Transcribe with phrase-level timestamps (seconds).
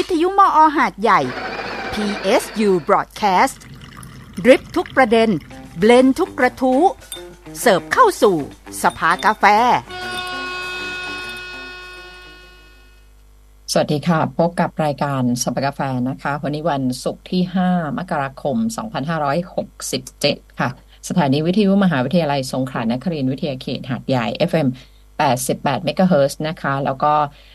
[0.00, 1.20] วิทยุมออหาดใหญ่
[1.92, 3.58] PSU Broadcast
[4.44, 5.28] ดริปทุกประเด็น
[5.78, 6.82] เบลนทุกกระทู้
[7.60, 8.36] เสิร์ฟเข้าสู่
[8.82, 9.44] สภากาแฟ
[13.72, 18.56] สวัสดีค่ะ พบกับรายการสปากาแฟนะคะ วันนี้วันศุกร์ที่ 5 มกราคม
[19.98, 20.68] 2567 ค่ะ
[21.08, 24.68] สถานีวิทยุมหาวิทยาลัยสงขลานครินทร์วิทยาเขตหาดใหญ่ FM
[25.18, 27.14] 88เมกะเฮิร์นะคะ แล้วก็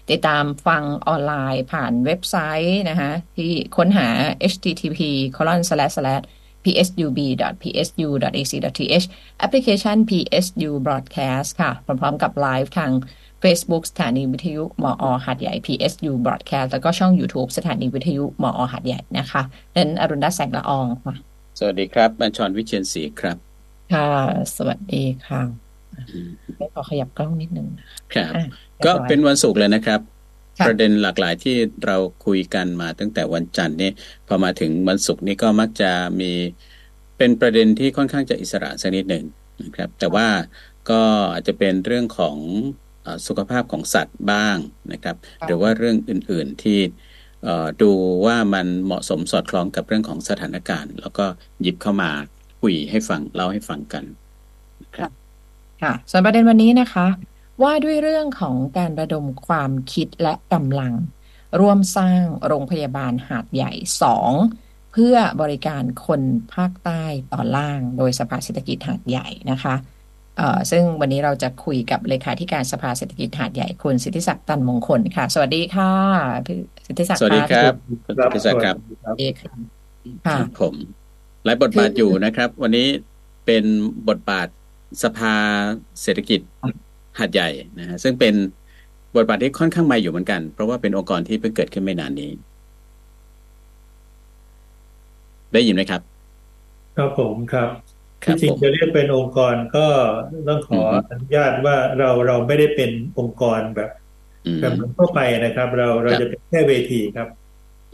[0.10, 2.36] ติดตามฟังออนไลน์ผ่านเว็บไซ
[2.66, 4.08] ต์นะคะที่ค้นหา
[4.52, 5.00] http
[5.36, 6.26] colon slash slash
[6.64, 9.06] psub.psu.ac.th
[9.40, 12.92] แอปพลิเคชัน PSU Broadcast ค่ะ พร้อมๆกับไลฟ์ทาง
[13.44, 19.42] Facebook สถานีวิทยุมอหัดใหญ่ PSU Broadcast แล้วก็ช่อง YouTube สถานีวิทยุมอหัดใหญ่นะคะ
[19.76, 21.16] นั้นอรุณรัตน์แสงละอองค่ะ
[21.60, 23.38] สวัสดีครับบัญชรวิเชียนศรีครับ
[23.94, 24.10] ค่ะ
[24.56, 25.71] สวัสดีค่ะ
[26.58, 27.68] ไม่ขอขยับกล้องนิดนึง
[28.14, 28.34] ครับ
[28.86, 30.00] ก็เป็นวันศุกร์เลยนะครับ
[30.68, 31.56] ประเด็นหลากหลายที่
[31.86, 33.92] เราคุยกันมาตั้งแต่วันจันทร์นี่
[34.28, 36.32] พอมาถึงวันศุกร์นี่ก็มักจะมี
[37.18, 39.26] เป็นประเด็นที่ค่อนข้างจะอิสระสักนิดหนึ่ง
[39.64, 40.28] นะครับ แต่ว่า
[40.90, 41.02] ก็
[41.34, 42.38] อาจจะเป็นเรื่องของ
[43.28, 44.58] สุขภาพของสัตว์บ้าง
[44.94, 45.16] นะครับ
[45.48, 46.80] หรือว่าเรื่องอื่น ๆที่
[47.82, 47.92] ดู
[48.26, 51.26] ว่ามันเหมาะสมสอดคล้องกับเรื่องของสถานการณ์ แล้วก็
[51.62, 52.12] หยิบเข้ามา
[52.62, 54.21] คุยให้ฟังเล่าให้ฟังกันครับ
[55.82, 57.08] ค่ะ ส่วนประเด็นวันนี้นะคะ
[57.64, 60.94] ว่าด้วยเรื่องของการระดมความคิดและกำลัง
[61.60, 63.72] ร่วมสร้างโรงพยาบาลหาดใหญ่
[64.02, 64.32] สอง
[64.94, 66.22] เพื่อบริการคน
[66.54, 69.76] ภาคใต้ตอนล่าง โดยสภาเศรษฐกิจหาดใหญ่นะคะ
[70.72, 75.92] ซึ่งวันนี้เราจะคุยกับเลขาธิการสภาเศรษฐกิจหาดใหญ่คุณสิทธิศักดิ์ตันมงคลค่ะ สวัสดีค่ะ
[76.46, 77.74] พี่สิทธิศักดิ์สวัสดีครับ
[78.08, 78.76] สิทธิศักดิ์ครับ
[79.20, 79.34] เอก
[80.26, 80.74] ค่ะผม
[81.46, 82.88] หลายบทบาทอยู่นะครับ วันนี้
[83.46, 83.64] เป็น
[84.10, 84.48] บทบาท
[85.04, 85.34] สภา
[86.02, 86.40] เศรษฐกิจ
[87.20, 88.34] หาดใหญ่นะฮะซึ่งเป็น
[89.16, 92.32] บทบาทที่ค่อนข้างใหม่อยู่เหมือนกัน เพราะว่าเป็นองค์กรที่เพิ่งเกิดขึ้นไม่นานนี้
[95.54, 96.02] ได้ยินไหมครับ
[96.98, 97.70] ครับผมครับ
[98.24, 99.86] ที่จริงจะเรียกเป็นองค์กรก็
[100.48, 103.90] ต้องขออนุญาตว่าเราเราไม่ได้เป็นองค์กรแบบ
[104.62, 107.28] แบบทั่วไปนะครับ เราเราจะเป็นแค่เวทีครับ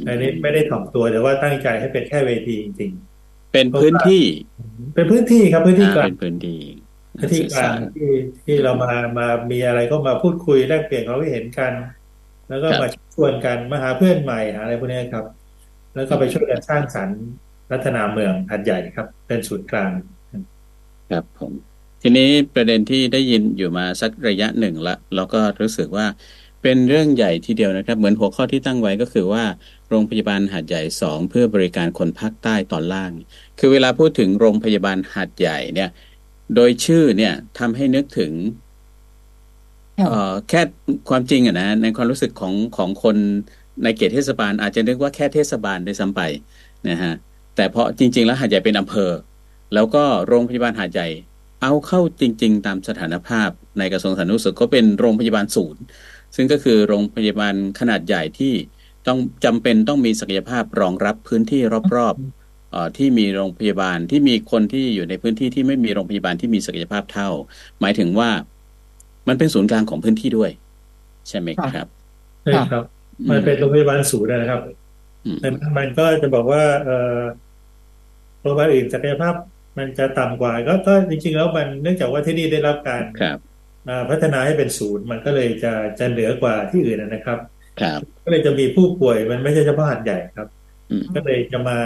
[0.07, 4.23] อันนี้ไม่ได้ถ่อมตัวแต่ว่าตั้งใจให้เป็นแค่เวทีจริง ๆ เป็นพื้นที่
[4.95, 6.86] เป็นพื้นที่ครับพื้นที่กลางเป็นพื้นที่พื้น
[7.31, 8.11] ที่กลางที่
[8.45, 11.71] ที่เรามามามีอะไรก็มาพูดคุยแลกเปลี่ยนเราไม่เห็นกัน
[12.49, 15.25] แล้วก็มาชวนกันมาหาเพื่อนใหม่หาอะไรพวกนี้ครับ
[15.95, 17.21] แล้วก็ไปช่วยกันสร้างสรรค์
[17.69, 19.91] พัฒนาเมืองหัดใหญ่ครับ เป็นศูนย์กลาง
[21.11, 21.51] ครับผม
[22.01, 26.05] ทีนี้ประเด็นที่ได้ยินอยู่มาสักระยะหนึ่งละเราก็รู้สึกว่า
[26.63, 29.43] เป็นเรื่องใหญ่ทีเดียวนะครับ เหมือนหัวข้อที่ตั้งไว้ก็คือว่า
[29.89, 33.11] โรงพยาบาลหาดใหญ่สองเพื่อบริการคนภาคใต้ตอนล่าง
[33.59, 35.89] คือเวลาพูดถึงโรงพยาบาลหาดใหญ่เนี่ย
[36.55, 38.33] โดยชื่อเนี่ยทำให้นึกถึง
[40.01, 40.61] เอ่อแค่
[41.09, 43.17] ความจริงอะนะในความรู้สึกของของคน
[43.83, 46.21] ในเขตเทศบาล อาจจะนึกว่าแค่เทศบาลได้ซ้ำไป
[46.89, 47.13] นะฮะ
[47.55, 49.11] แต่เพราะจริง ๆ แล้วหาดใหญ่เป็นอำเภอ
[49.73, 51.07] แล้วก็โรงพยาบาลหาดใหญ่
[51.61, 55.81] เอาเข้าจริง ๆ ตามสถานภาพในกระทรวงสาธารณสุขก็เป็นโรงพยาบาลศูนย์
[56.35, 58.53] ซึ่งก็คือโรงพยาบาลขนาดใหญ่ที่
[59.07, 61.61] ต้องจำเป็นต้องมีศักยภาพรองรับพื้นที่
[61.95, 62.46] รอบๆอ
[62.97, 67.29] ที่มีโรงพยาบาลที่มีคนที่อยู่ในพื้นที่ที่ไม่มีโรงพยาบาลที่มีศักยภาพเท่า
[67.81, 68.29] หมายถึงว่า
[69.27, 70.51] มันเป็นศูนย์กลางของพื้นที่ด้วย
[71.29, 71.87] ใช่ไหมครับ
[72.43, 72.83] ใช่ครับ
[73.29, 74.61] มันเป็นโรงพยาบาลศูนย์นะครับ
[75.77, 77.19] มันก็จะบอกว่าเออ
[78.41, 79.33] โรงพยาบาลอื่นศักยภาพ
[79.77, 83.03] มันจะต่ำกว่า ก็ก็จริงๆแล้วมันเนื่องจากว่าที่นี่ได้รับการ
[84.09, 87.39] พัฒนาให้เป็นศูนย์มันก็เลยจะจะเหนือกว่าที่อื่นนะครับ
[87.81, 90.47] ครับ ก็เลยจะมีผู้ป่วยมันไม่ใช่เฉพาะหัดใหญ่ครับ
[91.15, 91.77] ก็เลยจะมา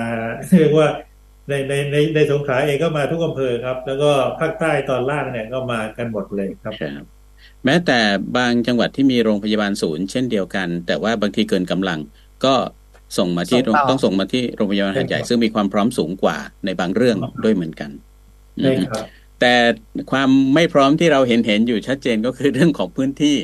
[0.60, 0.88] เรียกว่า
[1.50, 7.06] ในในในในสงขลาเองก็มาทุกอำเภอครับ แล้วก็ภาคใต้ตอนล่างเนี่ยก็มากันหมดเลยครับครับ
[7.66, 8.00] แม้แต่
[8.38, 12.00] บางจังหวัดที่มีโรงพยาบาลศูนย์เช่นเดียวกัน แต่ว่าบางทีเกินกำลัง
[12.46, 12.54] ก็
[13.18, 13.60] ส่งมาที่
[13.90, 17.92] ต้องส่งมาที่โรงพยาบาลหัดใหญ่ซึ่งมีความพร้อมสูงกว่าในบางเรื่องด้วยเหมือนกัน
[19.40, 19.54] แต่
[20.12, 23.38] ความไม่พร้อมที่เราเห็นเห็นอยู่ชัดเจนก็คือเรื่องของพื้นที่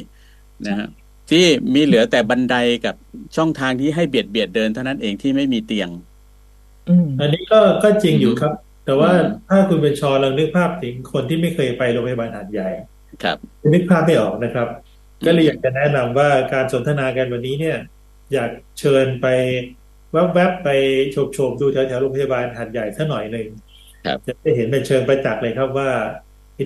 [0.67, 0.87] นะฮะ
[1.29, 2.55] ที่มีเหลือแต่บันได
[2.85, 2.95] กับ
[3.35, 5.89] ช่องทางที่ให้เบียดเบียดเดินเท่านั้นเองที่ไม่มีเตียง
[7.19, 8.53] อันนี้ก็ก็จริงอยู่ครับ
[8.85, 9.11] แต่ว่า
[9.49, 12.69] ถ้าคุณเป็นชอลองนึกภาพถึงคนที่ไม่เคยไปโรงพยาบาลหาดใหญ่
[13.23, 13.37] ครับ
[13.73, 14.67] นึกภาพไม่ออกนะครับ
[15.25, 17.77] ก็เลยอยากจะแนะนำว่าการสนทนากันวันนี้เนี่ย
[18.33, 19.27] อยากเชิญไป
[20.11, 20.69] แวบๆไป
[21.11, 23.47] โฉบๆดูแถวๆโรงพยาบาลหาดใหญ่สักหน่อยหนึ่ง
[24.27, 25.89] จะได้เห็นเป็นเชิงประจักษ์เลยครับว่า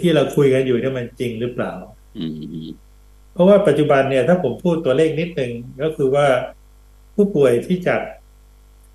[0.03, 1.73] ที่เราคุยกันอยู่นี่มันจริงหรือเปล่า
[3.33, 5.51] เพราะว่าปัจจุบันเนี่ยถ้าผมพูดตัวเลขนิดหนึ่ง
[5.83, 6.27] ก็คือว่า
[7.15, 8.01] ผู้ป่วยที่จาก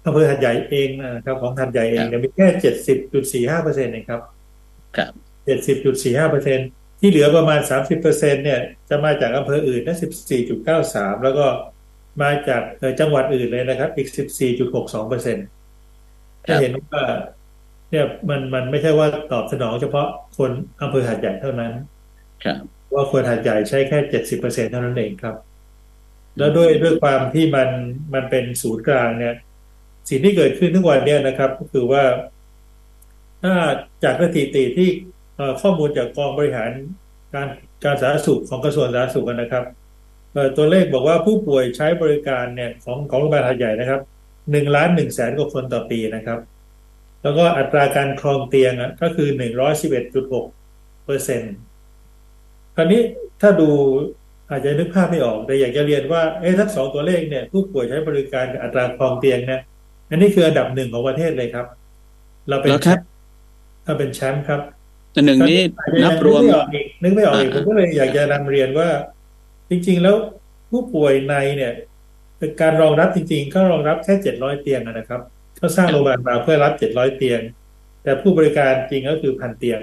[0.06, 4.21] อำเภอหัดใหญ่เองนะครับของหัดใหญ่เองเนี่ยมีแค่เจ็ดสิบจุดสี่ห้าเปอร์เซ็นต์เองครับ
[4.97, 5.12] ครับ
[5.47, 6.59] เจ็ดสิบจุดสี่ห้าเปอร์เซ็น
[7.00, 11.47] ที่เหลือประมาณสามสิบเปอร์เซ็นเนี่ยจะมาจากอำเภออื่นนั่นสิบสี่จุดเก้าสามแล้วก็
[12.23, 12.62] มาจาก
[13.00, 14.09] จังหวัดอื่นเลยนะครับ อีก
[14.59, 15.47] 14.62เปอร์เซ็นต์
[16.49, 17.03] จะเห็นว่า
[17.91, 20.50] เนี่ยมันมันไม่ใช่ว่าตอบสนองเฉพาะคน
[20.83, 21.73] อำเภอหาดใหญ่เท่านั้น
[22.44, 22.59] ครับ
[22.97, 25.37] ว่าคนหาดใหญ่ใช้แค่เจ็ดสิบเปอร์เซ็นเท่านั้นเองครับ
[26.39, 27.69] แล้วด้วยด้วยความที่มัน
[28.15, 29.35] มันเป็นศูนย์กลางเนี่ย
[30.09, 32.05] สิ่งที่เกิดขึ้นทุกวันเนี่ยนะครับ ก็คือว่า
[33.43, 33.55] ถ้า
[34.05, 34.89] จากสถิติที่
[35.61, 36.71] ข้อมูลจากกองบริหาร
[37.35, 37.49] การ
[37.85, 39.65] การสาธารณสุขของกระทรวงสาธารณสุขนะครับ
[40.57, 44.01] ตัวเลขบอกว่าผู้ป่วยใช้บริการเนี่ยของของโรงพยาบาลหาดใหญ่นะครับ
[44.51, 46.41] หนึ่งล้านหนึ่งแสนกว่าคนต่อปีนะครับ
[47.23, 50.47] แล้วก็อัตราการครองเตียงอะก็คือหนึ่งร้อยสิบเอ็ดจุดหก
[51.05, 51.55] เปอร์เซ็นต์
[52.76, 53.00] คราวนี้
[53.40, 53.69] ถ้าดู
[54.50, 59.61] อาจจะนึกภาพไม่ออก แต่อยากจะเรียนว่าเอ๊ะทั้งสองตัวเลขเนี่ยผู้ป่วยใช้บริการกับอัตราครองเตียงเนี่ย
[60.11, 61.67] อันนี้คืออันดับหนึ่งของประเทศเลยครับ
[62.49, 63.06] เราเป็นแชมป์
[63.84, 64.61] เราเป็นแชมป์ครับ
[65.12, 65.61] แต่หนึ่งนี้
[66.05, 66.43] นับรวม
[67.02, 68.88] นึกไม่ออกอีกผมก็เลยอยากจะนำเรียนว่า
[69.70, 70.17] จริง ๆ แล้ว
[70.70, 71.73] ผู้ป่วยในเนี่ย
[72.61, 75.20] การรองรับจริง ๆ ก็รองรับแค่เจ็ดร้อยเตียงนะครับ
[75.58, 77.40] เขาสร้างโรงพยาบาลมาเพื่อรับเจ็ดร้อยเตียง
[78.02, 79.81] แต่ผู้บริการจริงก็คือพันเตียง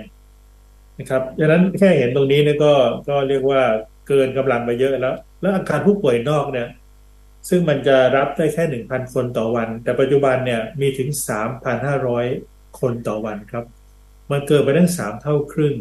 [1.00, 2.74] นะครับดังนั้นแค่เห็นตรงนี้เนี่ยก็
[3.10, 3.62] ก็เรียกว่า
[4.08, 6.68] เกินกำลังไปเยอะแล้ว แล้วอาคารผู้ป่วยนอกเนี่ย
[7.50, 12.26] ซึ่งมันจะรับได้แค่หนึ่งพันคนต่อวัน แต่ปัจจุบันเนี่ยมีถึงสามพันห้าร้อย
[12.80, 13.66] คนต่อวันครับ
[14.32, 15.76] มันเกินไปตั้งสามเท่าครึ่ง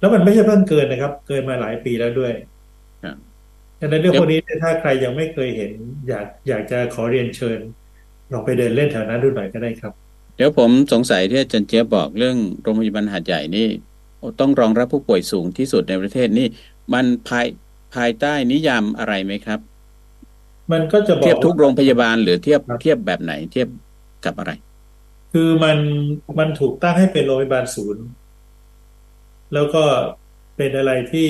[0.00, 2.32] แล้วมันไม่ใช่เพิ่งเกินนะครับ เกินมาหลายปีแล้วด้วย
[3.80, 5.72] ดังนั้นเรื่องพวกนี้ถ้าใครยังไม่เคยเห็น
[6.08, 7.58] อยากอยากจะขอเรียนเชิญ
[8.32, 9.92] ลองไปเดินเล่นแถวนั้นดูหน่อยก็ได้ครับ
[10.36, 13.66] เดี๋ยวผมสงสัยที่อาจารย์เจี๊ยบบอกเรื่องโรงพยาบาลหาดใหญ่นี่
[14.40, 16.46] ต้องรองรับผู้ป่วยสูงที่สุดในประเทศนี่
[16.92, 17.46] มันภาย
[17.94, 19.60] ภายใต้นิยามอะไรไหมครับ
[20.72, 23.68] มันก็จะเทียบทุกโรงพยาบาลหรือเทียบเทียบแบบไหนเทียบ
[24.24, 24.52] กับอะไร
[25.32, 25.78] คือมัน
[26.38, 28.04] มันถูกตั้งให้เป็นโรงพยาบาลศูนย์
[29.54, 29.84] แล้วก็
[30.56, 31.28] เป็นอะไรที่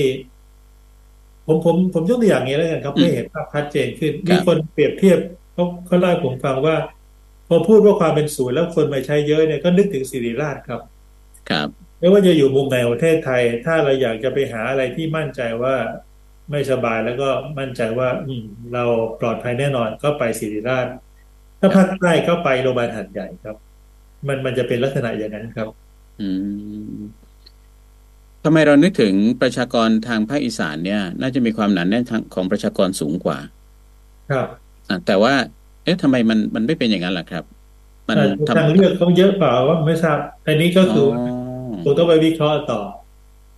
[1.46, 5.18] ผมผมผมยกตัวอย่างนี้แล้วกันครับไม่เห็นภาพชัดเจนขึ้นมีคนเปรียบเทียบ
[5.52, 6.76] เขาเขาเล่าผมฟังว่า
[7.48, 10.80] พอพูดว่าความเป็นศูนย์แล้วคนมาใช้เยอะเนี่ยก็นึกถึงสิริราชครับ
[11.50, 11.68] ครับ
[11.98, 15.74] ไม่ว่าจะอยู่มุมไหนของประเทศไทย ถ้าเราอยากจะไปหาอะไรที่มั่นใจว่า
[16.50, 17.28] ไม่สบายแล้วก็
[17.58, 18.44] มั่นใจว่า อืม
[18.74, 18.84] เรา
[19.20, 20.86] ปลอดภัยแน่นอนก็ไปศิริราช
[21.60, 23.56] ถ้าภาคใต้ก็ไปโรงพยาบาลหัดใหญ่ครับ
[24.28, 25.66] มันมันจะเป็นลักษณะอย่างนั้นครับ
[26.20, 26.28] อื
[26.94, 26.96] ม
[28.44, 32.04] ทำไมเรานึกถึงประชากรทางภาคอีสานเนี่ย น่าจะมีความหนาแน่น
[32.34, 33.38] ของประชากรสูงกว่า
[34.30, 34.46] ครับ
[34.88, 35.34] อ่าแต่ว่า
[35.84, 37.44] เอ๊ะทำไมมันมันไม่เป็นอย่างนั้นล่ะครับ
[38.08, 38.16] มัน
[38.56, 41.06] ทางเลือกเขาเยอะเปล่าว่าไม่ทราบอันนี้ก็คือ
[41.86, 42.80] ผมต้องไปวิเคราะห์ต่อ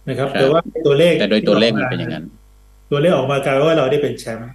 [0.08, 2.24] นะครับ แต่ว่าตัวเลขแต่โดยตัวเลขมันเป็นอย่างนั้น
[2.90, 4.46] ตัวเลขออกมากลายว่าเราได้เป็นแชมป์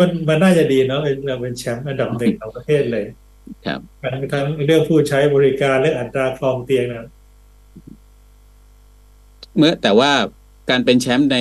[0.00, 3.04] มันมันน่าจะดีเนาะเราเป็นแชมป์อันดับหนึ่งของประเทศเลย
[3.66, 3.80] ครับ
[4.32, 7.08] ทั้งเรื่องผู้ใช้บริการเรื่องอัตราครองเตียงนะ
[9.56, 10.12] เมื่อแต่ว่า
[10.70, 11.38] การเป็นแชมป์ใน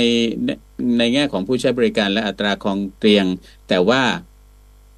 [0.97, 3.25] ในแง่ของผู้ใช้บริการและอัตราครองเตียง
[3.69, 4.01] แต่ว่า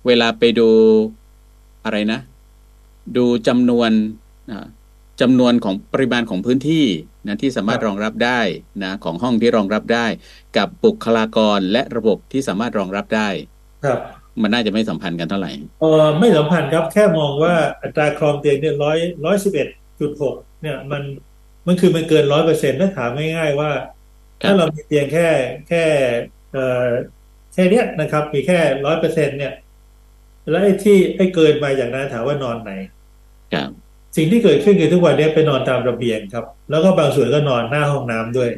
[0.06, 0.70] เวลาไปดู
[1.86, 2.20] อะไรนะ
[3.18, 3.92] ดูจำนวน
[5.22, 6.86] จำนวนของปริมาณของพื้นที่
[7.28, 8.42] นะที่สามารถรองรับได้
[8.84, 10.06] นะของห้องที่รองรับได้
[10.58, 13.30] กับบุคลากรและระบบที่สามารถรองรับได้
[13.86, 14.00] ครับ
[14.42, 15.52] มันน่าจะไม่สัมพันธ์กันเท่าไหร่
[15.82, 19.68] เออไม่สัมพันธ์ครับแค่มองว่าอัตราครองเตียงเนี่ยร้อยร้อยสิบเอ็ด
[20.00, 21.04] จุดหกเนี่ยมัน
[21.68, 23.72] มันคือมันเกินร้อยเปอร์เซ็นต์ถ้าถามง่ายๆว่า
[24.42, 25.28] ถ้าเรามีเตียงแค่
[25.70, 25.84] แค่
[26.54, 26.88] เอ่อ
[27.54, 29.54] แค่เนี้ยนะครับ มีแค่ร้อยเปอร์เซ็นเนี่ย
[30.52, 32.72] แล้วไอ้ที่ไอ้เกินมาอย่างนั้นถามว่านอนไหน
[33.54, 33.70] ครับ
[34.16, 38.50] สิ่งที่เกิดขึ้นคือทุกวันนี้ไปนอนตามระเบียงครับ แล้วก็บางส่วนก็นอนหน้าห้องน้ำด้วย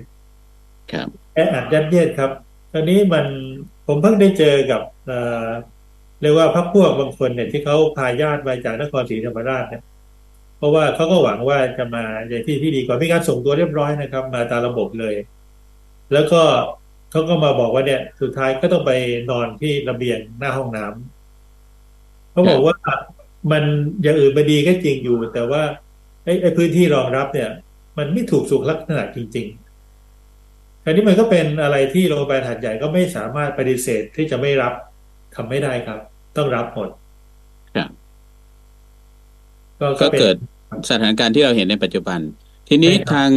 [0.91, 2.31] ครับแออัดยัดเยียดครับ
[2.73, 3.25] ตอนนี้มัน
[3.87, 9.83] ผมเพิ่งได้เจอกับเเรียกว่าพักพวกบางคนเนี่ยที่เขาพาญาติมาจากนครศรีธรรมราชเนี่ย
[10.57, 15.15] เพราะว่าเขาก็หวังว่าจะมาในที่ที่ดีกว่ามีการส่งตัวเรียบร้อยนะครับ มาตามระบบเลย
[16.13, 16.41] แล้วก็
[17.11, 18.91] เขาก็มาบอกว่าเนี่ย สุดท้ายก็ต้องไป
[19.29, 22.75] นอนที่ระเบียงหน้าห้องน้ำเขาบอกว่า
[23.51, 23.63] มัน
[24.01, 25.63] อย่างอื่นมาดีก็จริงอยู่ แต่ว่า
[26.23, 27.49] ไอ้ไอ้พื้นที่รองรับเนี่ย
[27.97, 34.73] มันไม่ถูกสุขลักษณะจริงๆอันนี้มันก็เป็นอะไรที่โรงพยาบาลหัดใหญ่ก็ไม่สามารถปฏิเสธที่จะไม่รับ
[35.35, 35.99] ทำไม่ได้ครับ
[36.37, 36.89] ต้องรับหมด
[37.75, 37.89] ครับ
[40.01, 40.35] ก็เกิด
[40.89, 42.19] สถานการณ์ที่เราเห็นในปัจจุบัน
[42.69, 43.31] ทีนี้ทาง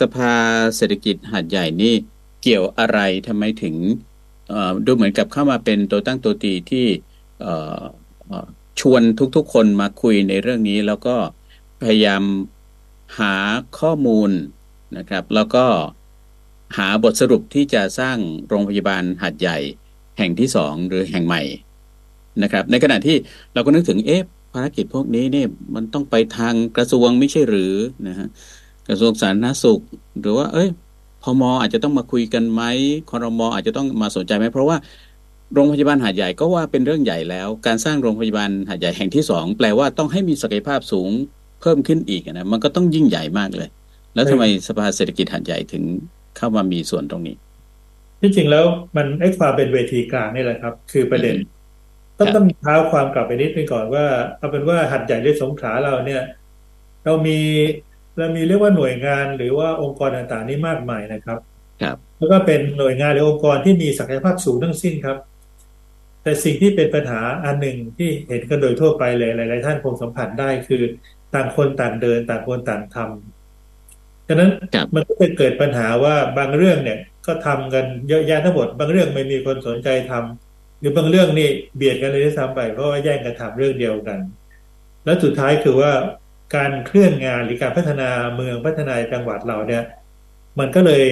[0.00, 0.34] สภา
[0.76, 1.94] เศรษฐกิจหัดใหญ่นี่
[2.42, 3.74] เกี่ยวอะไรทำไมถึง
[4.86, 6.86] ดูเหมือนกับเข้ามาเป็นตัวตั้งตัวตีที่
[8.80, 9.02] ชวน
[9.36, 11.16] ทุกๆคนมาคุยในเรื่องนี้ แล้วก็
[11.82, 12.22] พยายาม
[13.18, 13.34] หา
[13.78, 14.30] ข้อมูล
[14.96, 15.64] นะครับ แล้วก็
[16.78, 18.18] หาบทสรุปที่จะสร้าง
[18.48, 19.58] โรงพยาบาลหัดใหญ่
[20.18, 21.42] แห่งที่สองหรือแห่งใหม่
[22.42, 23.16] นะครับ ในขณะที่
[23.54, 24.22] เราก็นึกถึงเอ๊ะ
[24.52, 27.74] ภารกิจพวกนี้เนี่ยมันต้องไปทางกระทรวงไม่ใช่หรือ
[28.08, 28.28] นะฮะ
[28.88, 29.82] กระทรวงสาธารณสุข
[30.20, 30.68] หรือว่า เอ้ย
[31.22, 32.62] พมอาจจะต้องมาคุยกันไหม
[33.10, 34.76] คอรมออาจจะต้องมาสนใจไหมเพราะว่า
[35.54, 41.08] โรงพยาบาลหาดใหญ่ก็ว่าเป็นเรื่องใหญ่แล้ว การสร้างโรงพยาบาลหาดใหญ่แห่งที่สองแปลว่าต้องให้มีศักยภาพสูง
[41.60, 43.68] เพิ่มขึ้นอีกนะมันก็ต้องยิ่งใหญ่มากเลย
[44.14, 45.84] แล้วทำไมสภาเศรษฐกิจหาดใหญ่ถึง
[46.36, 47.36] เข้ามามีส่วนตรงนี้
[48.20, 48.64] ที่จริงแล้ว
[48.96, 51.34] มันไอ้ความเป็นเวทีกลางนี่แหละครับ คือประเด็น
[52.18, 54.04] ต้องต้องเท้าความกลับไปนิดนึงก่อนว่า
[54.38, 56.22] เอาเป็นว่าหัดใหญ่หรือสงขลาเราเนี่ย
[57.04, 57.38] เรามี
[58.18, 61.38] เรามีเรียกว่าหน่วยงานหรือว่าองค์กรต่างๆนี่มากมายนะครับ
[61.82, 65.16] ครับ แล้วก็เป็นหน่วยงานหรือองค์กรที่มีศักยภาพสูงทั้งสิ้นครับ
[66.22, 70.82] แต่สิ่งที่เป็นปัญหาอันหนึ่งที่เห็นกันโดยทั่วไปเลยหลาย ๆ ท่านคงสัมผัสได้คือ
[71.34, 84.18] ต่างคนต่างเดินต่างคนต่างทำฉะนั้นครับมันก็จะเกิดปัญหาว่าบางเรื่องเนี่ยก็ทำกันเยอะแยะทั้งหมด บางเรื่องไม่มีคนสนใจทำหรือบางเรื่องนี่เบียดกันเลยที่ซ้ำไปเพราะว่าแย่งกันทำเรื่องเดียวกัน
[85.04, 85.92] แล้วสุดท้ายคือว่า
[86.56, 89.84] การเคลื่อนงานหรือการพัฒนาเมืองพัฒนาจังหวัดเราเนี่ย
[90.58, 91.04] มันก็เลย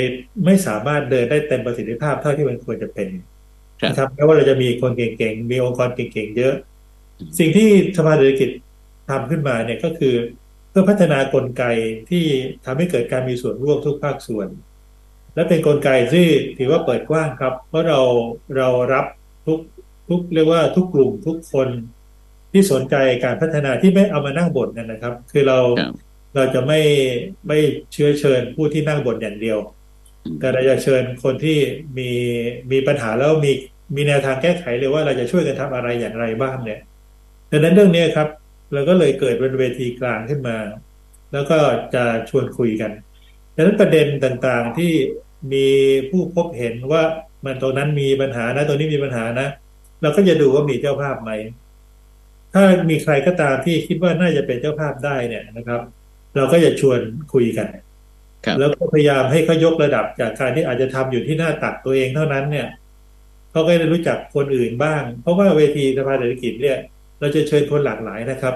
[0.44, 3.37] ไม่สามารถเดินได้เต็มประสิทธิภาพเท่าที่มันควรจะเป็นครับ
[3.82, 6.54] นะครับแม้ว่าเราจะมีคนเก่งๆ มีองค์กรเก่งๆ เยอะ
[7.38, 8.50] สิ่งที่สภาเศรษฐกิจ
[9.08, 10.14] ทำขึ้นมาเนี่ยก็คือ
[10.70, 11.64] เพื่อพัฒนากลไก
[12.10, 12.24] ที่
[12.64, 14.48] ทำให้เกิดการมีส่วนร่วมทุกภาคส่วน
[15.34, 16.26] และเป็นกลไกที่
[16.58, 18.00] ถือว่าเปิดกว้างครับ เพราะเรา
[18.56, 19.06] เรารับ
[19.46, 19.58] ทุก
[20.08, 21.68] ทุกเรียกว่าทุกกลุ่มทุกคน
[22.52, 22.94] ที่สนใจ
[23.24, 25.92] การพัฒนาที่ไม่เอามานั่งบ่นกันนะครับ คือเราครับ
[26.34, 26.80] เราจะไม่
[27.48, 27.58] ไม่
[27.92, 29.58] เชื้อเชิญผู้ที่นั่งบ่นอย่างเดียว
[30.40, 31.58] แต่เราจะเชิญคนที่
[31.98, 32.10] มี
[32.72, 33.52] มีปัญหาแล้วมี
[33.96, 36.80] มีแนวทางแก้ไขเลยว่าเราจะช่วยกันทำอะไรอย่างไรบ้างเนี่ย
[37.50, 38.28] ดังนั้นเรื่องนี้ครับ
[38.72, 40.56] เราก็เลยเกิดเป็นเวทีกลางขึ้นมา
[41.32, 41.58] แล้วก็
[41.94, 42.90] จะชวนคุยกัน
[43.54, 44.92] ดังนั้นประเด็นต่างๆที่
[45.52, 45.66] มี
[46.10, 47.02] ผู้พบเห็นว่า
[47.44, 49.48] มันตรงนั้นมีปัญหานะตรงนี้มีปัญหานะ
[50.02, 51.30] เราก็จะดูว่ามีเจ้าภาพไหม
[52.54, 55.80] ถ้ามีใครก็ตามที่คิดว่าน่าจะเป็นเจ้าภาพได้เนี่ยนะครับ
[56.36, 57.00] เราก็จะชวน
[57.32, 57.66] คุยกัน
[58.58, 62.68] แล้วก็พยายามให้เขายกระดับจากการที่อาจจะทำอยู่ที่หน้าตักตัวเองเท่านั้นเนี่ย
[63.50, 66.78] เขาก็ได้รู้จักคนอื่นบ้าง เพราะว่าเวทีสภาเศรษฐกิจเนี่ย
[67.20, 68.54] เราจะเชิญคนหลากหลายนะครับ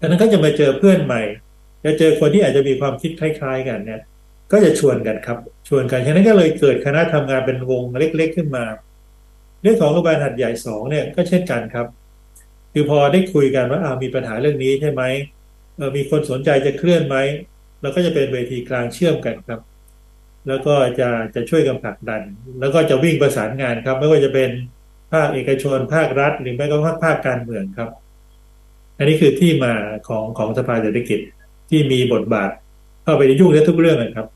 [0.00, 1.22] ดังนั้นก็จะมาเจอเพื่อนใหม่
[1.84, 4.00] จะเจอคนที่อาจจะมีความคิดคล้าย ๆ กันเนี่ย
[4.52, 5.38] ก็จะชวนกันครับ
[5.68, 8.64] ชวนกันฉะนั้นก็เลยเกิดคณะทำงานเป็นวงเล็ก ๆ ขึ้นมา
[9.62, 11.86] เรื่องของโรงพยาบาลหัดใหญ่สองเนี่ยก็เช่นกันครับ
[12.72, 15.02] คือพอได้คุยกันว่าอ้าวมีปัญหาเรื่องนี้ใช่ไหม
[15.96, 17.16] มีคนสนใจจะเคลื่อนไหม
[17.84, 19.60] เราก็จะเป็นเวทีกลางเชื่อมกันครับ
[20.48, 22.22] แล้วก็จะจะช่วยกันผลักดัน
[22.60, 24.50] แล้วก็จะวิ่งประสานงานครับ ไม่ว่าจะเป็น
[25.12, 27.90] ภาคเอกชน ภาครัฐ หรือแม้กระทั่งภาคการเมืองครับ
[28.98, 29.72] อันนี้คือที่มา
[30.08, 31.18] ของของสภาเศรษฐกิจ
[31.70, 32.50] ที่มีบทบาท
[33.02, 34.26] เข้าไปในยุ่งในทุกเรื่องนะครับ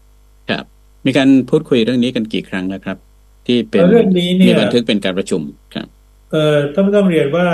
[0.50, 0.64] ครับ
[1.06, 2.96] มีการพูดคุยเรื่องนี้กันกี่ครั้งแล้วครับ
[3.46, 5.42] ที่เป็นเรื่องนี้เนี่ยมีบันทึกเป็นการประชุม
[5.74, 5.86] ครับ
[6.30, 7.46] เอ่อต้องต้องเรียนว่า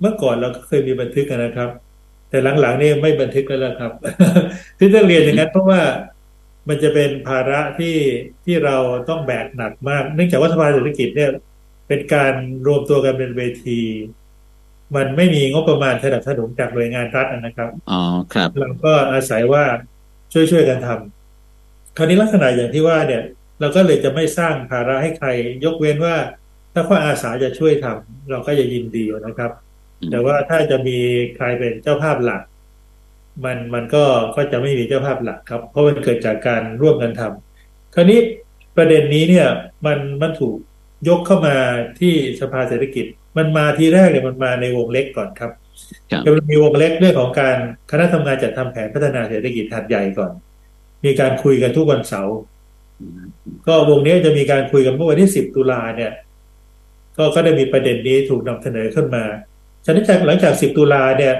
[0.00, 1.70] เมื่อก่อนเราก็เคยมีบันทึกกันนะครับ
[2.32, 3.92] แต่หลังๆนี่ไม่บันทึกแล้วล่ะครับ
[4.78, 5.80] ที่ต้องเรียนอย่างนั้นเพราะว่า
[6.68, 7.96] มันจะเป็นภาระที่
[8.44, 8.76] ที่เรา
[9.08, 11.30] ต้องแบกหนักมาก เนื่องจากว่าสภาเศรษฐกิจเนี่ย
[11.88, 12.32] เป็นการ
[12.66, 13.80] รวมตัวกันเป็นเวที
[14.96, 18.00] มันไม่มีงบประมาณสนับสนุนจากหน่วยงานรัฐนะครับอ๋อ
[18.34, 19.64] ครับเราก็อาศัยว่า
[20.32, 23.22] ช่วยช่วยๆกันทำคราวนี้ลักษณะอย่างที่ว่าเนี่ย
[23.60, 25.28] เราก็เลยจะไม่สร้างภาระให้ใคร
[25.64, 26.16] ยกเว้นว่า
[26.72, 29.71] ถ้าเขาอาสาจะช่วยทำเราก็จะยินดีนะครับอืม
[30.10, 30.98] แต่ว่าถ้าจะมี
[31.36, 32.42] ใครเป็นเจ้าภาพหลัก
[33.44, 34.04] มันมันก็
[34.36, 38.18] ก็จะไม่มีเจ้าภาพหลักครับ เพราะมันเกิดจากการร่วมกันทำคราวนี้
[38.76, 39.48] ประเด็นนี้เนี่ย
[39.86, 40.54] มันมันถูก
[41.08, 41.56] ยกเข้ามา
[42.00, 43.06] ที่สภาเศรษฐกิจ
[43.36, 45.52] มันมาทีแรกเนี่ยมันมาในวงเล็กก่อนครับ
[46.10, 47.56] ครับจะมีวงเล็กเรื่องของการ
[47.90, 50.32] คณะทำงานจัดทำแผนพัฒนาเศรษฐกิจหัดใหญ่ก่อน
[51.04, 52.36] มีการคุยกันทุกวันเสาร์
[53.66, 56.12] ก็วงนี้จะมีการคุยกันเมื่อวันที่10ตุลาเนี่ย
[57.16, 59.24] ก็ก็ได้มีประเด็นนี้ถูกนำเสนอขึ้นมา
[59.84, 61.34] ฉะนั้นจากหลังจาก 10 ตุลาเนี่ย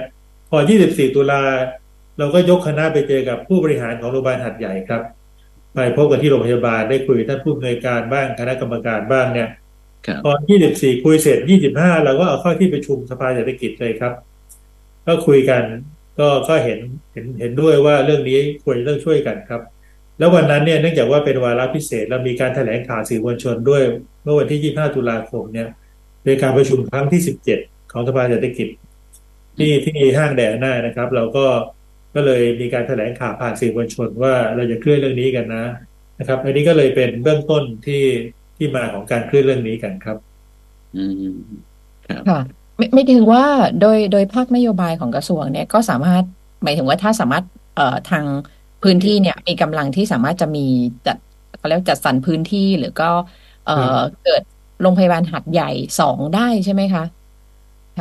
[0.51, 1.43] พอ 24 ตุลา
[2.19, 5.03] เราก็ยกคณะไปเจอกับผู้บริหารของโรงพยาบาลหัดใหญ่ครับ
[5.75, 9.49] ไปพบกันที่โรงพยาบาลได้คุยกับท่านผู้อำนวยการบ้างคณะกรรมการบ้างเนี่ย
[10.07, 10.33] ครับพอ
[10.69, 11.39] 24 คุยเสร็จ
[11.73, 14.13] 25 เราก็เอาเข้าที่ประชุมสภาเศรษฐกิจเลยครับ
[15.07, 15.63] ก็คุยกัน
[16.19, 16.79] ก็ก็เห็น
[17.13, 19.63] เห็นเห็นด้วยว่าเรื่องนี้ควรจะต้องช่วยกันครับ
[20.19, 23.83] แล้ววันนั้นเนี่ยเนื่องจากว่าเป็นวาระพิเศษเรามีการแถลงข่าวสื่อมวลชนด้วย
[24.23, 25.69] เมื่อวันที่ 25 ตุลาคมเนี่ย
[26.25, 28.69] ในการประชุมครั้งที่ 17 ของสภาเศรษฐกิจ
[29.59, 31.47] ที่ที่ห้างแดงหน้านะครับ เราก็
[32.15, 35.65] ก็เลยมีการแถลงข่าวผ่านสื่อมวลชนว่าเราจะเคลื่อนเรื่องนี้กันนะ
[36.19, 38.03] นะครับ อันนี้ก็เลยเป็นเบื้องต้นที่
[38.57, 40.17] ที่มาของการเคลื่อนเรื่องนี้กันครับ
[40.97, 41.37] อืม
[42.09, 42.41] ครับค่ะ
[42.77, 43.45] ไม่ไม่ถึงว่า
[43.81, 46.25] โดยโดยภาคนโยบายของกระทรวงเนี่ยก็สามารถ
[46.63, 47.45] หมายถึงว่าถ้าสามารถ
[47.77, 48.25] เอ่อทาง
[48.83, 50.67] พื้นที่เนี่ยมีกำลังที่สามารถจะมี
[51.07, 51.17] จัด
[51.57, 53.11] เขาเรียกว่าจัดสรรพื้นที่หรือก็
[53.65, 54.43] เอ่อเกิด
[54.81, 55.71] โรงพยาบาลหัดใหญ่
[56.01, 57.22] สองได้ใช่ไหมคะค่ะ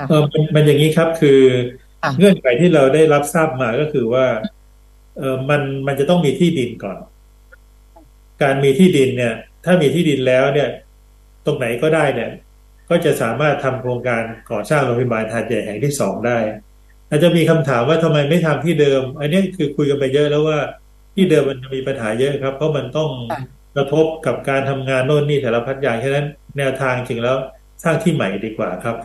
[0.10, 1.42] เออมันมันอย่างนี้ครับคือ
[2.02, 4.26] ค่ะเงื่อนไขที่เราได้รับทราบมาก็คือว่า
[5.18, 6.98] เออมันมันจะต้องมีที่ดินก่อน
[8.42, 9.34] การมีที่ดินเนี่ย
[9.66, 10.70] ถ้ามีที่ดินแล้วเนี่ย
[11.46, 12.30] ตรงไหนก็ได้เนี่ย
[12.90, 16.38] กก็จะสามารถทำโครงการก่อสร้างโรงพยาบาลหาดใหญ่แห่งที่สองได้
[17.10, 20.60] อาจจะมีคำถามว่าทำไมไม่ทำที่เดิม อันนี้คือคุยกันไปเยอะแล้วว่า
[21.16, 23.10] ที่เดิมมันมีปัญหาเยอะครับ เพราะมันต้อง
[23.76, 27.38] กระทบกับการทำงานโน่นนี่แต่ละพัดอย่างฉะนั้นแนวทางจริงแล้ว
[27.84, 28.96] สร้างที่ใหม่ดีกว่าครับ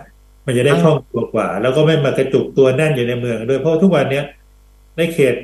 [0.47, 4.25] มันจะได้คล่องตัวกว่า แล้วก็ไม่มากระจุกตัวแน่นอยู่ในเมืองด้วยเพราะทุกวันเนี้ย
[4.97, 5.35] ในเขต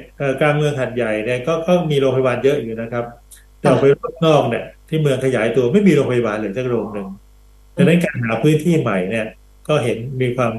[0.41, 3.05] กลางเมืองหัดใหญ่เนี่ยก็ก็มีโรงพยาบาลเยอะอยู่นะครับ
[3.59, 7.09] แต่ออกไปรอบนอกเนี่ย ที่เมืองขยายตัวไม่มีโรงพยาบาลเลยสักโรงหนึ่ง
[7.77, 9.27] ดังนั้นการหาพื้นที่ใหม่เนี่ย
[9.69, 10.53] ก็เห็นมีความ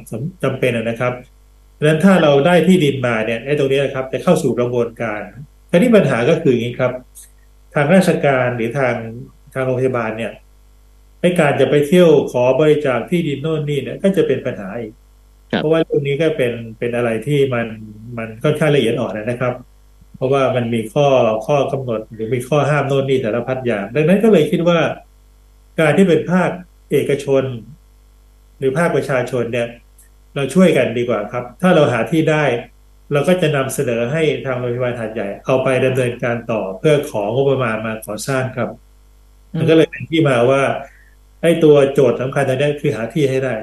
[0.43, 1.13] จำเป็นนะครับ
[1.77, 5.19] ดังนั้นถ้าเราได้ที่ดินมาเนี่ยไอ้ตรงนี้นะครับจะเข้าสู่กระบวนการ
[5.69, 6.91] ทีนี้ปัญหาก็คืออย่างนี้ครับ
[7.73, 8.95] ทางราชการหรือทาง
[9.53, 10.31] ทางโรงพยาบาลเนี่ย
[11.23, 14.93] ในการจะไปเที่ยวขอบริจาคที่ดินโน่นนี่เนี่ยก็จะเป็นปัญหาอีก
[15.49, 17.67] เพราะว่าเรื่องนี้ก็เป็นเป็นอะไรที่มัน
[18.17, 19.53] มันค่อนข้างละเอียดอ่อนนะครับ
[20.15, 21.07] เพราะว่ามันมีข้อ
[21.47, 24.79] ข้อกำหนดหรือมีข้อห้ามโน่นนี่แต่ละพัดอย่าง ดังนั้นก็เลยคิดว่า
[25.79, 26.49] การที่เป็นภาค
[26.91, 27.43] เอกชน
[28.57, 29.67] หรือภาคประชาชนเนี่ย
[30.35, 32.43] เราช่วยกันดีกว่าครับ ถ้าเราหาที่ได้
[33.11, 38.69] เราก็จะนำเสนอให้ทางโรงพยาบาลหาดใหญ่ เอาไปดำเนินการต่อเพื่อของบประมาณมาก่อสร้างครับ
[39.57, 40.61] มันก็เลยเป็นที่มาว่า
[41.43, 43.55] ไอ้ตัวโจทย์สำคัญตอนนี้คือหาที่ให้ได้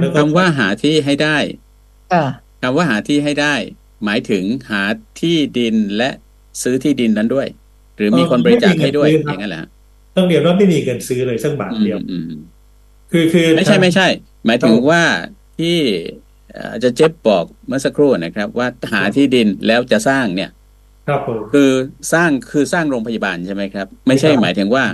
[0.00, 1.36] แล้วคำว่าหาที่ให้ได้
[2.62, 3.54] คำว่าหาที่ให้ได้
[4.04, 4.82] หมายถึงหา
[5.20, 6.10] ที่ดินและ
[6.62, 7.46] ซื้อที่ดินนั้นด้วย
[7.96, 9.60] หรือมีคนบริจาคให้ด้วยอย่างนั้นแหละ
[10.16, 11.98] ต้องเรียนว่าไม่มีเงินซื้อเลยสักบาทเดียว
[13.12, 14.06] คือคือไม่ใช่ไม่ใช่
[14.46, 15.02] หมายถึงว่า
[15.58, 15.78] ที่
[16.82, 20.50] จะเจ็บบอกเมื่อสักครู่นะครับ ว่าหาที่ดินแล้วจะสร้างเนี่ย
[21.08, 21.20] ครับ
[21.52, 21.70] คือ
[22.12, 24.84] สร้างคือสร้างโรงพยาบาลใช่ไหมครับ ไม่ใช่หมายถึงว่า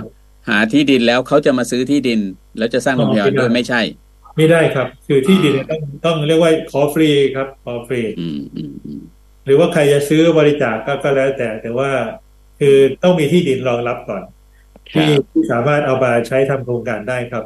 [0.49, 2.19] หาที่ดินแล้วเขาจะมาซื้อที่ดิน
[2.57, 3.81] แล้วจะสร้างโรงพยาบาลด้วยไม่ใช่
[4.37, 8.01] ไม่ได้ครับ คือที่ดินต้องต้องเรียกว่าขอฟรีครับขอฟรี
[9.45, 11.89] หรือว่าใครจะซื้อบริจาคก็ก็แล้วแต่ แต่ว่า
[12.59, 14.23] คือต้องมีที่ดินรองรับก่อน
[14.91, 17.43] ที่ที่สามารถเอามาใช้ทำโครงการได้ครับ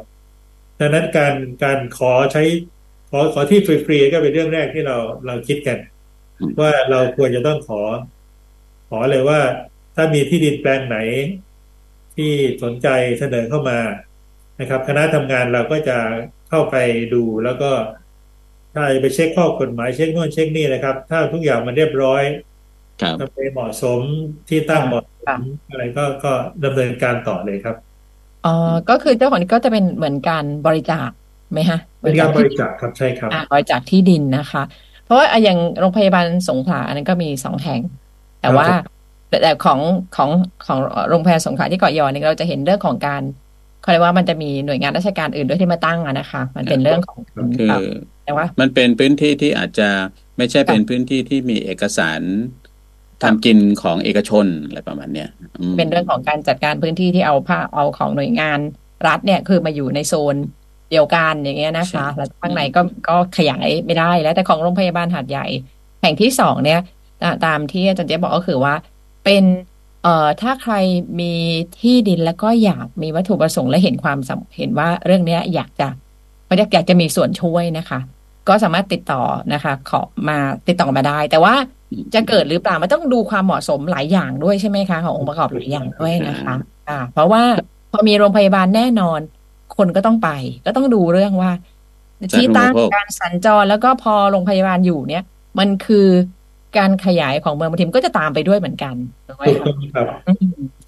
[0.78, 2.42] ดังนั้นการการขอใช้
[3.10, 5.78] ขอขอที่ฟรีๆก็เป็นเรื่องแรกที่เราเราคิดกัน
[6.60, 7.82] ว่าเราควรจะต้องขอ
[8.88, 9.40] ขอเลยว่า
[9.94, 10.96] ถ้ามีที่ดินแปลงไหน
[12.16, 13.78] ที่สนใจเสนอเข้ามา
[14.60, 15.98] นะครับ คณะทำงานเราก็จะ
[16.50, 16.76] เข้าไป
[17.14, 17.70] ดูแล้วก็
[18.74, 22.22] ถ้าไปเช็คข้อกฎหมายเช็คโน่นเช็คนี่นะครับ ถ้าทุกอย่างมันเรียบร้อย
[23.20, 24.00] ทำไปเหมาะสม
[24.48, 26.32] ที่ตั้งเหมาะสมอะไรก็ก็
[26.64, 27.76] ดำเนินการต่อเลยครับ
[28.46, 28.54] อ๋อ
[28.90, 31.08] ก็คือเจ้าของนี้ก็จะเป็นเหมือนการบริจาค
[31.52, 34.62] ไหมฮะเป็นการบริจาคครับใช่ครับบริจาคที่ดินนะคะ
[35.04, 37.80] เพราะว่าอย่างโรงพยาบาลสงขลาอันนั้นก็มีสองแห่ง
[38.40, 38.66] แต่ว่า
[39.42, 39.80] แต่ของ
[40.16, 40.30] ของ
[40.66, 43.22] ของโรงพยาบาลสงขลาที่เกาะยอเนี่ยเราจะเห็นเรื่องของการ
[43.82, 47.18] เขาเรียกว่ามันจะมีหน่วยงานราชการอื่นด้วยที่มาตั้งอะนะคะ มันเป็นเรื่องของ
[47.58, 47.70] คือ
[48.24, 49.88] แต่ว่า มันเป็นพื้นที่ที่อาจจะ
[50.36, 52.20] ไม่ใช่เป็นพื้นที่ที่มีเอกสาร
[53.22, 55.28] ทำกินของเอกชนอะไรประมาณเนี้ย
[55.78, 58.58] เป็นเรื่องของการจัดการพื้นที่ที่เอาผ้าเอาของหน่วยงาน
[59.06, 60.36] รัฐเนี่ยคือมาอยู่ในโซน
[60.90, 65.46] เดียวกันอย่างเงี้ยนะคะแล้วข้างในก็ก็ขยายไม่ได้แล้วแต่ของโรงพยาบาลหาดใหญ่
[66.02, 66.80] แห่งที่สองเนี่ย
[67.46, 68.74] ตามที่อาจารย์เจ๊บอกก็คือว่า
[69.24, 69.44] เป็น
[70.02, 70.74] เอ่อถ้าใคร
[71.20, 71.32] มี
[71.80, 74.18] ที่ดินแล้วก็อยากมีวัตถุประสงค์และเห็นความ
[74.56, 75.88] เห็นว่าเรื่องเนี้ยอยากจะ
[76.46, 78.00] ไม่ได้อยากจะมีส่วนช่วยนะคะ
[78.48, 79.22] ก็สามารถติดต่อ
[79.54, 81.54] นะคะ ขอมาติดต่อมาได้ แต่ว่า
[82.14, 86.54] จะเกิดหรือเปล่ามันต้องดูความเหมาะสมหลายอย่างด้วยใช่ไหมคะขององค์ประกอบหลายอย่างด้วยนะคะ
[86.88, 87.42] อ่าเพราะว่า
[87.92, 89.20] พอมีโรงพยาบาลแน่นอน
[89.76, 90.30] คนก็ต้องไป
[90.66, 91.50] ก็ต้องดูเรื่องว่า
[92.32, 95.22] ที่ตั้งการสัญจรแล้วก็พอโรงพยาบาลอยู่เนี่ย
[95.58, 96.08] มันคือ
[96.78, 98.94] การขยายของเมืองบางทีมก็จะตามไปด้วยเหมือนกัน
[99.28, 100.06] ถูกต้องครับ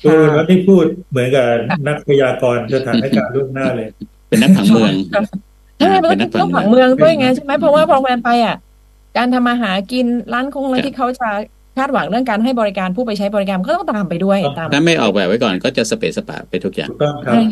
[0.02, 1.46] คือแล้วที่พูดเหมือนกับ
[1.88, 3.88] นักพยากรณ์สถานการณ์ล่วงหน้าเลย
[4.28, 4.92] เป็นนักผังเมือง
[5.80, 8.56] ใช่เป็นนักผังเมืองด้วยไงใช่ไหมเพราะว่าพอแมนไปอะ
[9.16, 11.28] การทำมาหากินร้านคงเลยที่เขาจะ
[11.78, 17.42] คาดหวังเรื่องการให้บริการผู้ไปใช้บริการก็ต้องตามไปด้วยตามถ้าไม่ออกแบบไว้ก่อนก็จะสเปซสปะไปทุกอย่างต้องครับจ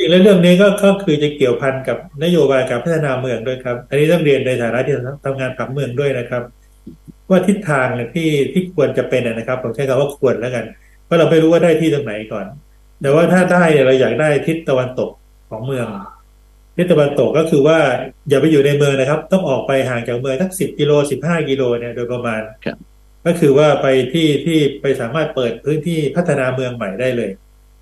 [0.00, 6.42] ริงๆแล้วเรื่องนี้ก็ก็คือจะเกี่ยวพันกับนโยบายการพัฒนาเมืองด้วยครับ อันนี้ต้องเรียนในฐานะที่ทำงานผังเมืองด้วยนะครับ
[7.30, 10.64] ว่าทิศทางเนี่ยที่ที่ควรจะเป็นนะครับผมใช้คำว่าควรแล้วกัน
[11.04, 12.46] เพราะเราไม่รู้ว่าได้ที่ตรงไหนก่อน
[13.02, 15.10] แต่ว่าถ้าได้เนี่ยเราอยากได้ทิศตะวันตก
[15.50, 15.86] ของเมือง
[16.76, 17.78] ทิศตะวันตกก็คือว่า
[18.28, 22.40] อย่าไปอยู่ในเมืองนะครับ ต้องออกไปห่างจากเมืองสักสิบกิโลสิบห้ากิโลเนี่ยโดยประมาณ
[23.26, 27.30] ก็คือว่าไปที่ที่ไปสามารถเปิดพื้นที่พัฒนาเมืองใหม่ได้เลย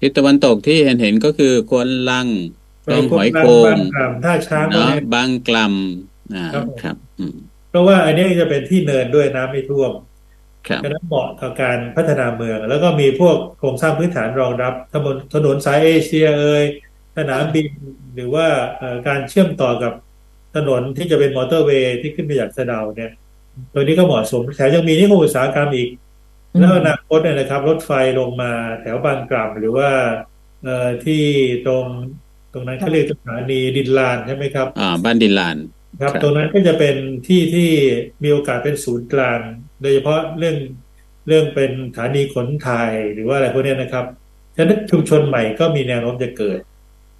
[0.00, 2.28] ทิศตะวันตกที่เห็นเห็นก็คือควนลัง
[2.92, 3.76] ต้องหอยโคง
[4.24, 5.74] ท่าช้างเนาะบางกลัม
[6.34, 6.44] นะ
[6.82, 6.96] ครับ
[7.74, 9.92] เพราะว่าอันนี้จะเป็นที่เนินด้วยน้ำไม่ท่วม
[10.82, 16.64] ฉะนั้นเหมาะกับการพัฒนาเมือง แล้วก็มีพวกโครงสร้างพื้นฐานรองรับถนนถนนสายเอเชียเอย
[17.16, 17.68] สนามบิน
[18.14, 18.46] หรือว่า
[19.08, 19.92] การเชื่อมต่อกับ
[20.56, 23.12] ถนนที่จะเป็นมอเตอร์เวย์ที่ขึ้นไปจากสะดาวเนี่ย
[23.74, 25.88] ตัวนี้ก็เหมาะสมแถมยังมีนิคมอุตสาหกรรมอีก
[26.60, 29.90] แล้วอนาคตเนี่ยนะครับ รถไฟลงมาแถวบางกล่ำหรือว่า
[30.64, 31.22] เอ่อที่
[31.66, 31.84] ตรง
[32.52, 35.56] ตรงนั้นก็เรียกสถานีดินลานใช่ไหมครับ อ่า บ้านดินลาน
[36.00, 37.70] ครับครับตรงนั้นก็จะเป็นที่ที่
[38.22, 39.40] มีโอกาสเป็นศูนย์กลาง
[39.82, 40.56] โดยเฉพาะเรื่อง
[41.28, 44.04] เรื่องเป็นสถานีขนถ่ายหรือว่าอะไรพวกเนี้ยนะครับ
[44.56, 46.58] ฉะนั้นชุมชนใหม่ก็มีแนวโน้มจะเกิด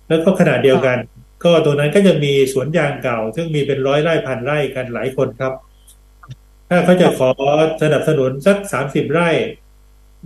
[0.09, 0.99] แล้วก็ขณะเดียวกัน
[1.45, 5.53] ก็ตรงนั้นก็จะมีสวนยางเก่า ซึ่งมีเป็นร้อยไร่พันไร่กันหลายคนครับ
[6.69, 7.31] ถ้าเขาจะขอ
[7.83, 9.31] สนับสนุนสักสามสิบไร่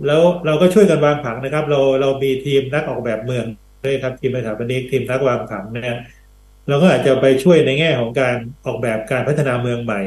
[0.07, 3.45] แล้วเราก็ช่วยกันวางผังนะครับ เราเรามีทีมนักออกแบบเมือง
[3.85, 5.99] ด้วยครับทีมสถาปนิกทีมนักวางผังเนี่ย
[6.69, 10.01] เราก็อาจจะไปช่วยในแง่ของการออกแบบการพัฒนาเมืองใหม่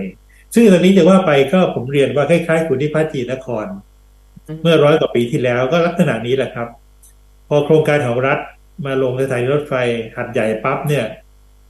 [0.54, 3.66] ซึ่งตอนนี้จะว่าไปก็ผมเรียนว่าคล้ายๆคุณที่พัฒจีนคร
[4.62, 6.68] เมื่อร้อยกว่าปีที่แล้วก็ลักษณะนี้แหละครับ
[7.48, 8.38] พอโครงการของรัฐ
[8.86, 9.74] มาลงสถานีรถไฟ
[10.16, 11.04] หัดใหญ่ปั๊บเนี่ย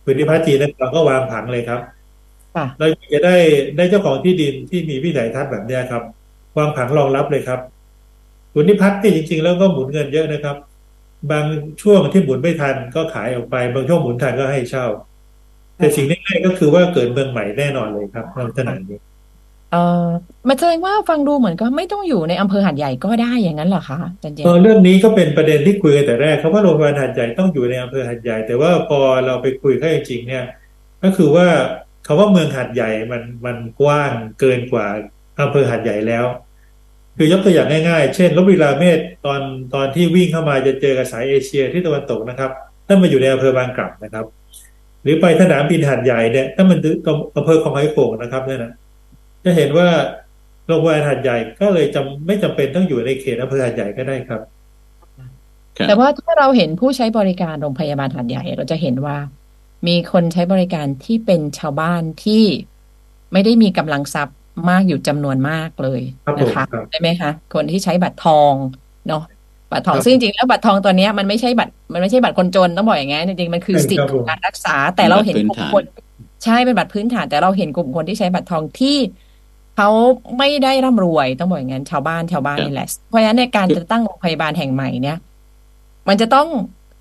[0.04, 1.80] คุณที่พัฒจีนนครก็วางผังเลยครับ
[2.54, 3.36] ค่ะเราจะได้
[3.76, 6.02] ได้เจ้าของที่ดินที่มีวิสัยทัศน์แบบเนี้ยครับ
[6.58, 7.60] วางผังรองรับเลยครับ
[8.52, 10.56] คุณนิพัฒน์นี่จริง ๆ แล้วก็หมุนเงินเยอะนะครับ
[11.30, 11.44] บาง
[11.82, 14.86] ช่วงที่หมุนไม่ทันก็ขายออกไป บางช่วงหมุนทันก็ให้เช่า
[15.76, 18.98] แต่สิ่งแน่ๆก็คือว่าเกิดเมืองใหม่แน่นอนเลยครับลักษณะนี้
[19.72, 20.06] เออ
[20.48, 30.44] มันแสดงว่าฟังดูเหมือนก็ไม่ต้องอยู่ในอำเภอหาดใหญ่ก็ได้อย่างนั้นเหรอคะอาจารย์เจมเออส์เรื่องนี้ก็เป็นประเด็นที่คุยกันแต่แรกครับว่าโรงพยาบาลหัดใหญ่ต้องอยู่ในอำเภอหัดใหญ่ แต่ว่าพอเราไปคุยข้อเท็จจริงเนี่ย
[31.02, 31.46] ก็คือว่า
[32.06, 34.86] คำว่าเมืองหัดใหญ่มันมันกว้างเกินกว่า
[35.40, 36.24] อำเภอหัดใหญ่แล้ว
[37.16, 39.40] คือยกตัวอย่างง่ายๆ เช่นลบบุรีราเมศตอน
[39.74, 42.50] ตอนที่วิ่งเข้ามาจะเจอกับสายเอเชียที่ตะวันตกนะครับ
[42.88, 44.24] นั่นมาอยู่ในอำเภอบางกล่ำนะครับ
[45.02, 48.72] หรือไปสนามบินหัดใหญ่เนี่ยถ้ามันตรงอำเภอคลองไผ่โขงนะครับเนี่ยนะ
[49.44, 49.88] จะเห็นว่า
[50.66, 54.40] โรงพยาบาลหัดใหญ่ก็เลยจำไม่จำเป็นต้องอยู่ในเขตอำเภอหัดใหญ่ก็ได้ครับ
[55.78, 59.16] ครับ แต่ว่าถ้าเราเห็นผู้ใช้บริการโรงพยาบาลหาดใหญ่ เราจะเห็นว่า
[59.86, 62.44] มีคนใช้บริการที่เป็นชาวบ้านที่
[63.32, 64.36] ไม่ได้มีกำลังทรัพย์
[64.70, 68.52] มากอยู่จำนวนมากเลยครับผมนะคะครับใช่ไหมคะ คนที่ใช้บัตรทอง
[69.08, 69.22] เนาะ
[69.72, 76.06] บัตรทองครับซึ่งจริงๆแล้วบัตรทองตัวเนี้ยมันไม่ใช่บัตรมันไม่ใช่บัตรคนจนต้องบอกอย่างงี้นจริงๆมันคือใช่สิทครัธิ์บผมการรักษา แต่เราเห็นเป็นกบัตรลุ่มพื้นฐานค
[76.40, 78.96] น ใช่เป็นบัตรพื้นฐาน แต่เราเห็นกลุ่มคนที่ใช้บัตรทองที่
[79.76, 79.90] เขา
[80.38, 85.18] ไม่ได้ร่ำรวยต้องบอกอย่างนั้นชาวบ้านชาวบ้านครับนี่แหละเพราะฉะนั้นในการจะตั้งโรงพยาบาลแห่งใหม่เนี่ย
[86.08, 86.48] มันจะต้อง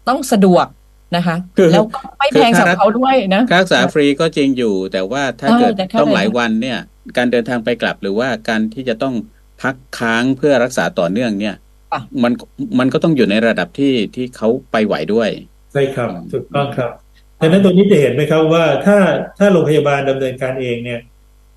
[0.07, 0.65] ต้องสะดวก
[1.15, 6.79] นะคะคือแล้วก็ไม่คือแพงสำหรับค่ารักเขาด้วยนะค่ารักษาฟรีก็จริงอยู่ แต่ว่าถ้าใช่เกิดแต่ค่าต้องหลายเดินวันเนี่ย
[7.17, 9.15] การเดินทางไปกลับหรือว่าการที่จะต้อง
[9.61, 11.55] พักค้างเพื่อรักษาต่อเนื่องเนี่ย
[11.91, 12.33] ค่ะมัน
[12.79, 15.29] มันก็ต้องอยู่ในระดับที่ที่เขาไปไหวด้วย
[15.73, 16.91] ใช่ครับถูกต้องครับ
[17.39, 18.97] ดังนั้นตรงนี้จะเห็นไหมครับว่าถ้า
[19.39, 20.99] ถ้าโรงพยาบาลดำเนินการเองเนี่ย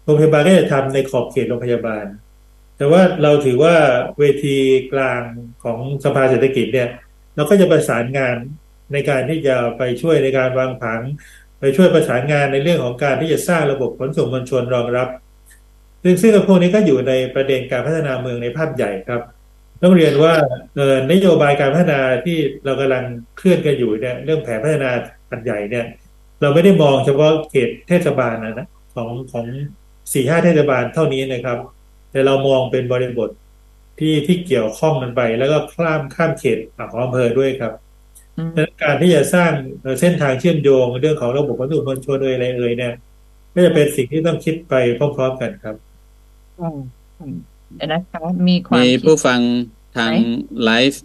[0.05, 2.05] โรงพยาบาลก็จะทำในขอบเขตโรงพยาบาล
[2.79, 3.75] แต่ว่าเราถือว่า
[4.19, 4.57] เวที
[4.93, 5.21] กลาง
[5.65, 6.89] ของสภาเศรษฐกิจเนี่ย
[7.37, 8.37] เราก็จะประสานงาน
[8.93, 11.01] ในการที่จะไปช่วยในการวางผัง
[11.61, 15.09] ไปช่วยประสานงานในเรื่องของการที่จะสร้างระบบขนส่งมวลชนรองรับ
[16.03, 19.23] ซึ่งซึ่งพวกนี้ก็อยู่ในประเด็นการพัฒนาเมืองในภาพใหญ่ครับ
[19.83, 20.35] ต้องเรียนว่า
[21.13, 23.05] นโยบายการพัฒนาที่เรากำลัง
[23.39, 24.91] เคลื่อนกันอยู่เนี่ยเรื่องแผนพัฒนา
[25.31, 25.87] อันใหญ่เนี่ย
[26.41, 29.47] เราไม่ได้มองเฉพาะเขตเทศบาลนะนะของของ
[30.13, 31.59] สี่ห้าเทศบาลเท่านี้นะครับ
[32.11, 33.31] แต่เรามองเป็นบริบท
[33.99, 36.59] ที่ที่เกี่ยวข้องกันไป แล้วก็ข้ามข้ามเขต
[36.91, 37.73] ของอำเภอด้วยครับ
[38.83, 42.95] การที่จะสร้างเอ่อเส้นทางเชื่อมโยงเรื่องของระบบขนส่งมวลชนเอ่ยอะไรเอ่ยเนี่ย
[43.55, 45.77] ก็จะเป็นสิ่งที่ต้องคิดไปพร้อมๆกันครับ
[46.61, 46.79] อืม
[47.19, 47.35] อืม
[47.77, 49.41] เดี๋ยวนะคะมีความมีคิดผู้ฟัง
[49.97, 50.19] ทางไหน
[50.65, 51.03] ไลฟ์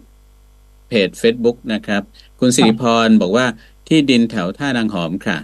[0.88, 2.02] เพจ Facebook นะครับ
[2.40, 3.46] คุณสิริพรบอกว่า
[3.88, 5.38] ที่ดินแถวท่านางหอมค่ะ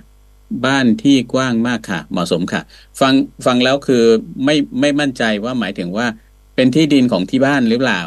[0.66, 2.62] บ้านที่กว้างมากค่ะ เหมาะสมค่ะ
[3.00, 3.14] ฟัง
[3.46, 4.04] ฟังแล้วคือ
[4.44, 6.06] ไม่ไม่มั่นใจว่าหมายถึงว่า
[6.54, 8.00] เป็นที่ดินของที่บ้านหรือเปล่า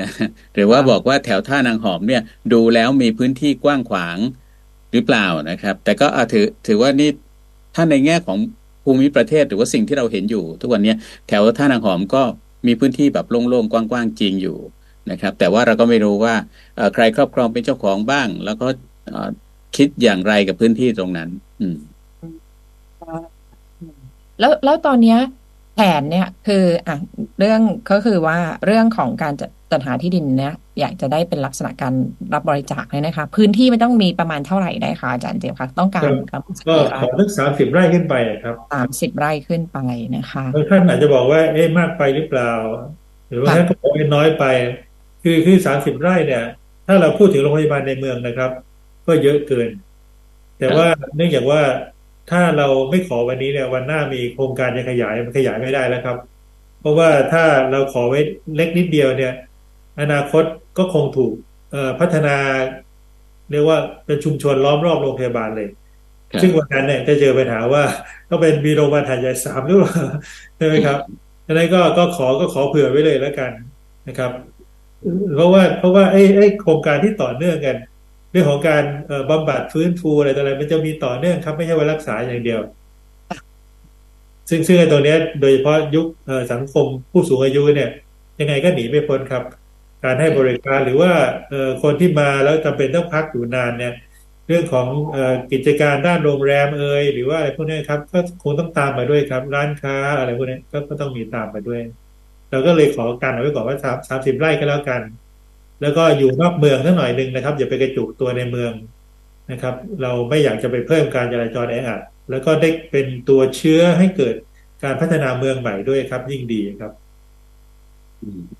[0.00, 0.08] นะ
[0.54, 2.22] หรือว่าบอกว่าแถวท่านางหอมเนี่ย
[2.52, 4.18] ดูแล้วมีพื้นที่กว้างขวาง
[4.92, 7.10] หรือเปล่านะครับ แต่ก็อะถือถือว่านี่
[7.74, 8.38] ถ้าในแง่ของ
[8.84, 10.94] ภูมิประเทศหรือว่าสิ่งที่เราเห็นอยู่ ทุกวันนี้
[11.28, 12.22] แถวท่านางหอมก็
[12.66, 14.58] มีพื้นที่แบบโล่งๆกว้างๆจริงอยู่
[15.10, 16.34] นะครับ แต่ว่าเราก็ไม่รู้ว่า
[16.94, 18.66] ใครครอบครองเป็นเจ้าของบ้าง แล้วก็
[19.76, 21.28] คิดอย่างไรกับพื้นที่ตรงนั้น
[21.60, 21.78] อืม
[24.40, 25.18] แล้วแล้วตอนเนี้ย
[25.78, 26.96] แผนเนี่ยคืออะ
[27.38, 27.60] เรื่อง
[27.90, 31.94] ก็คือว่าเรื่องของการจัดจัดหาที่ดินเนี่ยอยากจะได้เป็นลักษณะการ
[32.34, 39.78] รับบริจาคเนี่ยนะคะ พื้นที่มันต้องมีประมาณเท่าไหร่ได้คะอาจารย์เจมส์คะต้องการประมาณสักก็กี่ขไร่อสักสามสิบไร่ขึ้นไปนะครับสามสิบไร่ขึ้นไป
[40.16, 42.52] นะคะบางท่านอาจจะบอกว่าเอ๊ะมากไปหรือเปล่า
[43.28, 44.44] หรือว่าค่ะท่านก็บอกว่าน้อยไป
[45.22, 46.44] คือคือสามสิบไร่เนี่ย
[46.86, 48.50] ถ้าเราพูดถึงโรงพยาบาลในเมืองนะครับ
[49.06, 49.68] ก็เยอะเกิน
[50.58, 50.86] แต่ว่า
[51.16, 51.60] เนื่องจากว่า
[52.30, 56.16] ถ้าเราไม่ขอวันนี้เนี่ยวันหน้ามีโครงการจะขยายมันขยายไม่ได้แล้วครับ
[56.80, 58.20] เพราะว่าถ้าเราขอไว้
[58.56, 59.32] เล็กนิดเดียวเนี่ย
[60.00, 60.44] อนาคต
[60.78, 61.32] ก็คงถูก
[61.72, 62.36] เอ่อพัฒนา
[63.50, 65.68] เรียกว่าเป็นชุมชนล้อมรอบโรงพยาบาลเลย
[66.30, 67.82] ครับซึ่งวันนั้นเนี่ยจะเจอปัญหาว่า
[68.28, 69.92] ต้องเป็นมีโรงพยาบาลหัดใหญ่สามหรือเปล่า
[70.56, 70.98] ใช่ไหมครับ
[71.46, 73.50] ดังนั้นก็ก็ขอก็ขอเผื่อไว้เลยแล้วกัน
[74.08, 74.32] นะครับ
[75.34, 77.76] เพราะว่าเพราะว่าไอ้ไอ้โครงการที่ต่อเนื่องกัน
[78.30, 78.84] เรื่องของการ
[79.30, 82.60] บำบัดฟื้นฟูอะไรต่ออะไรมันจะมีต่อเนื่องครับ ไม่ใช่ว่ารักษาอย่างเดียว
[84.48, 86.06] ซึ่งซึ่งตรงนี้โดยเฉพาะยุค
[86.52, 87.90] สังคมผู้สูงอายุเนี่ย
[88.40, 89.42] ยังไงก็หนีไม่พ้นครับ
[90.04, 91.12] การให้บริการหรือว่า
[91.82, 93.94] คนที่มาแล้วจำเป็นต้องพักอยู่นานเนี่ย
[94.48, 94.86] เรื่องของ
[95.52, 101.80] กิจการด้านโรงแรมเอ่ยหรือว่าอะไรพวกนี้ครับ ก็คงต้องตามมาด้วยครับ ร้านค้าอะไรพวกนี้ก็ต้องมีตามมาด้วย
[102.50, 105.02] เราก็เลยขอการเอาไว้ก่อนว่าสามสามสิบไร่ก็แล้วกัน
[105.82, 108.72] แล้วก็อยู่นอกเมืองสักหน่อยหนึ่งนะครับ อย่าไปกระจุกตัวในเมือง
[109.52, 114.34] นะครับ เราไม่อยากจะไปเพิ่มการจราจรแออัดแล้วก็ได้เป็นตัวเชื้อให้เกิด
[114.84, 116.92] การพัฒนาเมืองใหม่ด้วยครับ ยิ่งดีครับ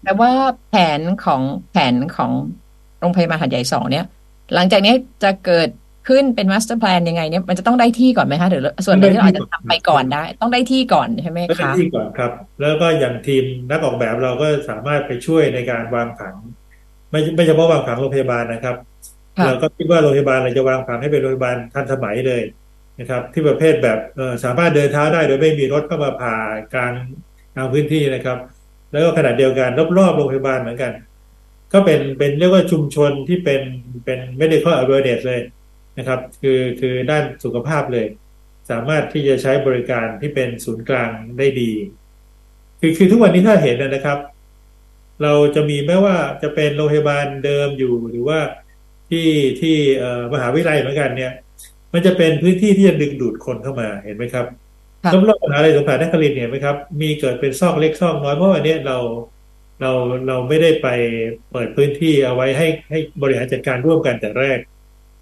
[0.05, 0.33] แต่ว่า
[0.69, 2.31] แผนของแผนของ
[3.01, 4.07] โรงพยาบาลหาดใหญ่สองเนี่ย
[4.55, 5.69] หลังจากนี้จะเกิด
[6.09, 16.35] ขึ้นเป็น master plan ยังไงเนี่ยมันจะต้องได้ที่ก่อนไหมคะหรือส่วนหนึ่งที่เราอาจจะทำไปก่อนได้ ต้องได้ที่ก่อนใช่ไหมคะได้ที่ก่อนครับ แล้วก็อย่างทีมนักออกแบบเราก็สามารถไปช่วยในการวางผัง
[17.11, 18.77] ไม่ไม่เฉพาะวางผังโรงพยาบาลนะครับ
[19.47, 22.43] เราก็คิดว่าโรงพยาบาลเราจะวางผังให้เป็นโรงพยาบาลทันสมัยเลย
[23.01, 23.99] นะครับ ที่ประเภทแบบ
[24.45, 26.37] สามารถเดินเท้าได้โดยไม่มีรถเข้ามาผ่า
[26.75, 26.93] กลาง
[27.55, 28.39] กลางพื้นที่นะครับ
[28.93, 30.93] แล้วก็ขนาดเดียวกันรอบๆโรงพยาบาลเหมือนกัน
[31.73, 33.63] ก็เป็นเป็นเรียกว่าชุมชนที่เป็น
[34.05, 35.41] เป็นไม่ได้ข้อ awareness เลย
[35.99, 38.07] นะครับ คือคือด้านสุขภาพเลย
[38.71, 41.73] สามารถที่จะใช้บริการที่เป็นศูนย์กลางได้ดี
[42.81, 44.19] คือคือทุกวันนี้ถ้าเห็นนะครับ
[45.23, 48.39] เราจะมีแม้ว่าจะเป็นโรงพยาบาลเดิมอยู่หรือว่า
[49.11, 49.29] ที่
[49.61, 49.77] ที่
[50.33, 51.33] มหาวิทยาลัยเหมือนกันเนี่ย
[51.93, 54.47] มันจะเป็นพื้นที่ที่จะดึงดูดคนเข้ามาเห็นไหมครับ
[55.29, 58.99] รอบๆมหาวิทยาลัยสงขลานครินทร์เห็นไหมครับ มีเกิดเป็นซอกเล็กซอกน้อยเพราะวันนี้เรา
[59.81, 59.91] เรา
[60.29, 60.89] เราไม่ได้ไป
[61.53, 64.59] เปิดพื้นที่เอาไว้ให้ให้บริหารจัดการร่วมกันแต่แรก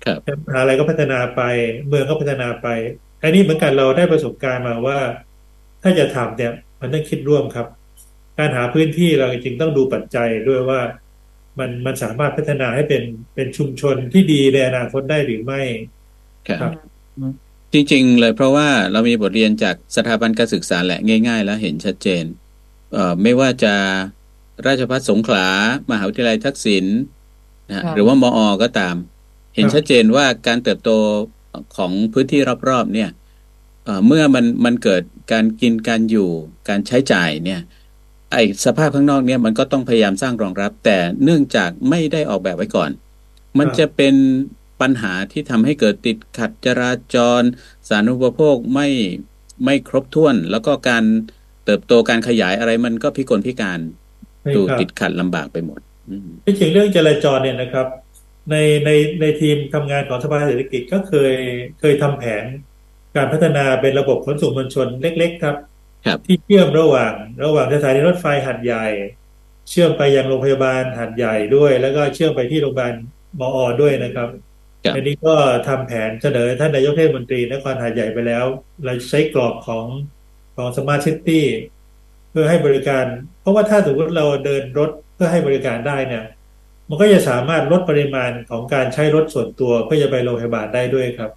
[0.04, 1.42] ครับมหาลัยก็พัฒนาไป
[1.88, 2.66] เมืองก็พัฒนาไป
[3.22, 4.98] อันนี้เหมือนกันเราได้ประสบการณ์มาว่า
[5.82, 7.66] ถ้าจะทำเนี่ยมันต้องคิดร่วมครับ
[8.38, 10.80] การหาพื้นที่เราจริงต้องดูปัจจัยด้วยว่า
[11.58, 13.02] มันมันสามารถพัฒนาให้เป็น
[13.34, 15.62] เป็นชุมชนที่ดีในอนาคตได้หรือไม่
[16.48, 16.72] ครับ
[17.72, 22.24] จริง ๆ เลยเพราะว่าเรามีบทเรียนจากสถาบันการศึกษาแหละง่าย ๆ แล้วเห็นชัดเจน
[22.92, 23.74] เอ่อไม่ว่าจะ
[24.66, 25.48] ราชภัฏสงขลา
[25.90, 26.84] มหาวิทยาลัยทักษิณ
[27.68, 28.96] นะหรือว่ามออก็ตาม
[29.54, 30.90] เห็นชัดเจนว่าการเติบโต
[31.76, 33.10] ของพื้นที่รอบๆเนี่ย
[34.06, 36.30] เมื่อมันมันเกิดการกินการอยู่
[36.68, 37.60] การใช้จ่ายเนี่ย
[38.36, 42.90] ไอสภาพข้างนอกเนี่ยมันก็ต้องพยายามสร้างรองรับ แต่เนื่องจากไม่ได้ออกแบบไว้ก่อน
[43.58, 44.14] มันจะเป็น
[44.80, 47.42] ปัญหาที่ทำให้เกิดติดขัดจราจร
[47.88, 48.88] สารุปโภคไม่
[49.64, 51.04] ไม่ครบถ้วน แล้วก็การ
[51.64, 53.78] เติบโตการขยายอะไรมันก็พิกลพิการ
[54.54, 55.80] ดูติดขัดลำบากไปหมด
[56.46, 57.86] ที่จริงเรื่องจราจรเนี่ยนะครับ
[58.50, 61.34] ในในในทีมทำงานของสภาเศรษฐกิจก็เคย
[61.80, 62.44] เคยทำแผน
[63.16, 65.56] การพัฒนาเป็นระบบขนส่งมวลชนเล็ก ๆ ครับ
[66.26, 67.12] ที่เชื่อมระหว่าง
[67.44, 68.86] ระหว่างสถานีรถไฟหาดใหญ่
[69.70, 72.92] เชื่อมไปยังโรงพยาบาลหาดใหญ่ด้วย แล้วก็เชื่อมไปที่โรงพยาบาล
[73.40, 74.28] มอ.ด้วยนะครับ
[74.94, 75.34] อันนี้ก็
[75.68, 78.44] ทำแผนเสนอท่านนายกเทศมนตรีนครหาดใหญ่ไปแล้ว
[78.84, 79.86] เราใช้กรอบของ
[80.56, 81.44] ของ smart city
[82.30, 83.04] เพื่อให้บริการ
[83.40, 86.24] เพราะว่าถ้าสมมติเราเดินรถเพื่อให้บริการได้เนี่ย
[86.88, 91.30] มันก็จะสามารถลดปริมาณของการใช้รถส่วนตัวเพื่อจะไปโรงพยาบาลได้ด้วยครับ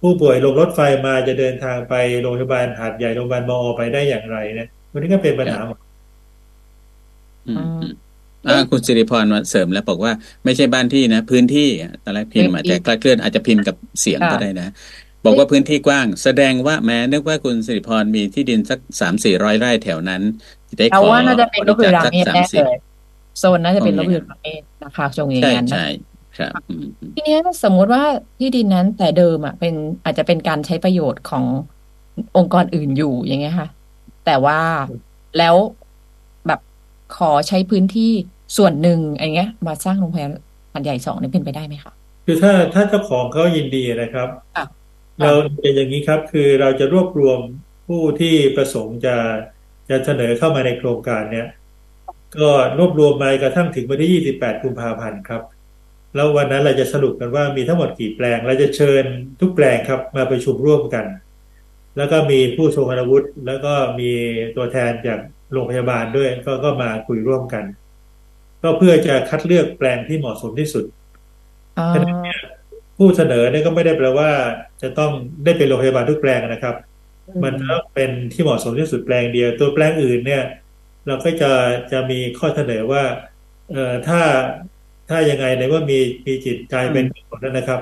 [0.00, 5.78] ผู้ป่วยลงรถไฟมาจะเดินทางไปโรงพยาบาลหาดใหญ่โรงพยาบาลมอไปได้อย่างไรเนี่ยวันนี้ก็เป็นปัญหาหมด
[8.48, 10.12] อ่าคุณสิริพรมาเสริมแล้วบอกว่า
[10.44, 11.68] ไม่ใช่บ้านที่นะ พื้นที่
[12.04, 14.68] ตอนแรกพิมพ์อาจจะคลาดเคลื่อนอาจจะพิมพ์กับเสียงก็ได้นะ
[15.24, 20.22] บอกว่าพื้นที่กว้าง แสดงว่าแม้นึกว่าคุณสิริพรมีที่ดินสักสามสี่ร้อยไร่แถวนั้น
[20.78, 22.78] ได้ขอว่าน่าจะเป็นรถยรามเแน่เลย
[23.38, 24.48] โซนน่าจะเป็นรถยรามเอ
[24.82, 25.86] นะคะจงอย่างนั้นใช่
[26.38, 26.50] ครับ
[27.14, 28.02] ทีนี้สมมุติว่า
[28.38, 29.74] ที่ดินนั้นแต่เดิมอะเป็น
[30.04, 31.44] อาจจะเป็นการใช้ประโยชน์ของ
[32.36, 33.68] องค์กรอื่นอยู่อย่างเงี้ยค่ะ
[34.26, 34.60] แต่ว่า
[35.38, 35.54] แล้ว
[36.46, 36.60] แบบ
[37.16, 38.10] ขอใช้พื้นที่
[38.56, 40.32] ส่วนหนึ่งอะไรเงี้ย มาสร้างโรงพยาบาล
[40.72, 41.92] อันใหญ่สองนี่เป็นไปได้ไหมคะ
[42.26, 44.28] คือถ้าถ้าเจ้าของเขายินดีนะครับ
[45.20, 47.40] เราจะอย่างนี้ครับคือเราจะรวบรวม
[47.88, 49.16] ผู้ที่ประสงค์จะ
[49.88, 51.48] จะเสนอเข้ามาในโครงการเนี้ย
[52.36, 52.48] ก็
[52.78, 55.42] รวบรวมมากระทั่งถึงวันที่ 28 กุมภาพันธ์ครับ
[56.14, 59.04] แล้ววันนั้นเราจะสรุปกันว่ามีทั้งหมดกี่แปลง เราจะเชิญ
[59.40, 61.06] ทุกแปลงครับมาประชุมร่วมกัน
[61.96, 64.10] แล้วก็มีผู้ทรงอาวุธ แล้วก็มี
[64.56, 65.18] ตัวแทนจาก
[65.52, 67.64] โรงพยาบาลด้วยก็ก็มาคุยร่วมกัน
[68.62, 70.84] ก็เพื่อจะคัดเลือกแปลงที่เหมาะสมที่สุด
[72.96, 74.30] ผู้เสนอเนี่ยก็ไม่ได้แปลว่า
[74.82, 75.12] จะต้อง
[75.44, 76.74] ได้เป็นโรงพยาบาลทุกแปลงนะครับ
[77.44, 80.42] มันต้องเป็นที่เหมาะสมที่สุดแปลงเดียว ตัวแปลงอื่นเนี่ย
[81.06, 81.52] เราก็จะ
[81.92, 83.02] จะมีข้อเสนอว่า
[83.72, 84.20] เอ่อถ้า
[85.08, 87.80] ถ้ายังไงในว่ามีมีจิตใจเป็นคนนั้นนะครับ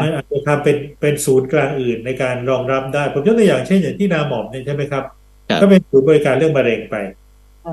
[0.00, 5.04] มันอาจจะทำเป็นเป็นศูนย์กลางอื่นในการรองรับได้ ผมยกตัวอย่างเช่นอย่างที่นาหมอมเนี่ยใช่ไหมครับ
[5.62, 6.96] ก็เป็นศูนย์บริการเรื่องมะเร็งไป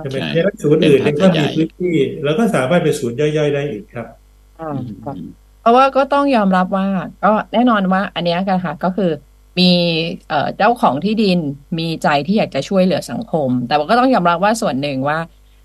[0.04, 0.24] จะเป็น
[0.64, 4.08] ศูนย์อื่นในก็มีพื้นที่ แล้วก็สามารถเป็นศูนย์ย่อยๆได้อีกครับ
[4.60, 4.70] อ๋อ
[5.68, 6.88] ราะว่าก็ต้องยอมรับว่า
[7.24, 9.12] ก็แน่นอนว่า อันนี้กันค่ะก็คือ
[9.60, 9.72] มี
[10.30, 11.40] เอ่อเจ้าของที่ดิน
[11.80, 15.20] มีใจที่อยากจะช่วยเหลือสังคม แต่ว่าก็ต้องยอมรับว่าส่วนหนึ่งว่า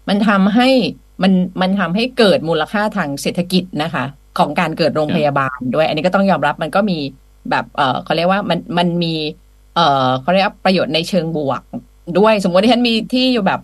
[0.08, 0.68] มันทำให้
[1.22, 4.04] มันมันทำให้เกิดมูลค่าทางเศรษฐกิจนะคะ
[4.38, 6.98] ของการเกิดโรงพยาบาลด้วย อันนี้ก็ต้องยอมรับมันก็มี
[7.50, 9.14] แบบเออเขาเรียกว่ามันมันมี
[9.74, 11.62] เออเขาเรียกว่าประโยชน์ในเชิงบวก
[12.18, 13.60] ด้วย สมมติที่ฉันมีที่อยู่แบบ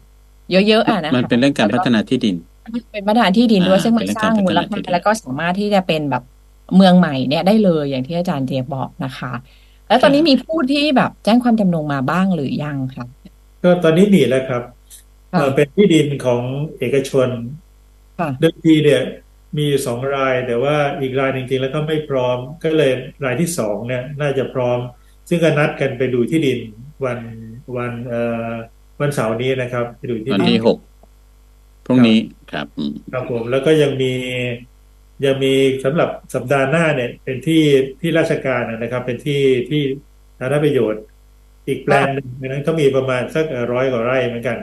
[0.51, 2.35] เยอะๆอะนะมันเป็นเรื่องการพัฒนาที่ดิน
[2.93, 6.23] เป็นพัฒนาที่ดินด้วยอ่าซึ่งมันเป็นสร้างมูลเรื่องการพัฒนาที่ค่าดินแล้วก็สามารถที่จะเป็นแบบ
[6.77, 9.33] เมืองใหม่เนี่ยได้เลยอย่างที่อาจารย์เทียบบอกนะคะ
[9.89, 13.07] แล้วตอนนี้มีผู้ที่แบบแจ้งความจำนงมาบ้างหรือยังคะ
[13.63, 14.78] ก็ตอนนี้มีแล้วครับค่ะ
[15.31, 16.43] เอ่อเป็นที่ดินของ
[16.79, 17.29] เอกชน
[18.19, 19.03] ค่ะเดิมทีเนี่ย
[19.57, 22.93] มีอยู่สองราย แต่ว่าอีกรายจริงๆแล้วก็ไม่พร้อม ก็เลย
[23.25, 24.79] รายที่สองเนี่ย น่าจะพร้อม
[25.29, 26.59] ซึ่งก็นัดกันไปดูที่ดิน
[27.05, 27.19] วัน
[27.77, 28.53] วันเอ่อ
[29.01, 30.79] วันเสาร์นี้นะครับ ไปดูที่วันดินที่หก
[31.87, 32.19] พรุ่งนี้
[32.53, 34.13] ครับอืมครับผมแล้วก็ยังมี
[35.25, 35.53] ยังมี
[35.85, 37.63] สำหรับสัปดาห์หน้าเนี่ย เป็นที่
[38.01, 39.83] ที่ราชการนะครับ เป็นที่ที่
[40.39, 41.03] สาธารณประโยชน์
[41.69, 44.59] อีกแปลงหนึ่งในนั้นก็มีประมาณสักร้อยกว่าไร่เหมือนกัน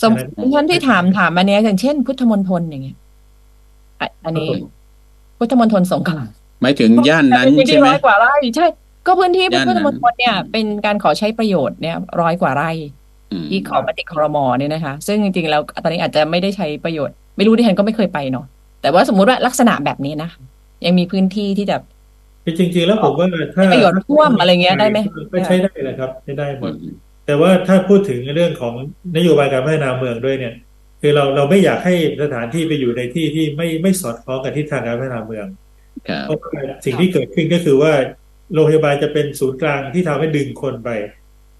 [0.00, 0.12] สม
[0.54, 2.96] ท่านที่ถามถามอันเนี้ยอย่างเช่น พุทธมณฑลอย่างเงี้ย
[4.00, 4.70] อะอันนี้ครับผม
[5.38, 6.24] พุทธมณฑลสงขลา
[6.62, 8.66] หมายถึงย่านนั้นเป็นพื้นใช่ที่ไหมร้อยกว่าไร่ใช่
[9.06, 12.70] ก็พื้นที่ย่านนั้นพุทธมณฑลเนี่ย เป็นการขอใช้ประโยชน์เนี่ยร้อยกว่าไร่
[13.32, 18.46] อืมที่ขอมติครมเนี่ยนะคะ ซึ่งจริงๆแล้วตอนนี้อาจจะไม่ได้ใช้ประโยชน์ ไม่รู้ที่ฉันก็ไม่เคยไปเนาะ
[18.82, 20.30] แต่ว่าสมมุติว่าลักษณะแบบนี้นะ
[20.86, 21.76] ยังมีพื้นที่ที่จะ
[22.44, 23.26] คือจริงๆแล้วผมว่า
[23.56, 24.98] ถ้าประโยชน์ร่วมอะไรเงี้ยได้ไหม
[25.32, 26.94] ก็ใช้ได้แหละครับใช้ได้หมอืดม
[27.26, 28.74] แต่ว่าถ้าพูดถึงเรื่องของ
[29.16, 30.54] นโยบายการพัฒนาเมืองด้วยเนี่ย
[31.00, 35.46] คือเราเราไม่อยากให้สถานที่ไปอยู่ในที่ที่ไม่ไม่สอดคล้องกับทิศทางการพัฒนาเมือง
[36.08, 36.50] ครับเพราะว่า
[36.84, 37.92] สิ่งที่เกิดขึ้นก็คือว่า
[38.52, 40.90] โรงพยาบาลจะเป็นศูนย์กลางที่ทำให้ดึงคนไป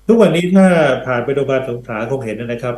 [0.07, 0.67] ทุกวันนี้ถ้า
[1.07, 2.75] ผ่านไปโรงพยาบาลสงขลาคงเห็นนะครับ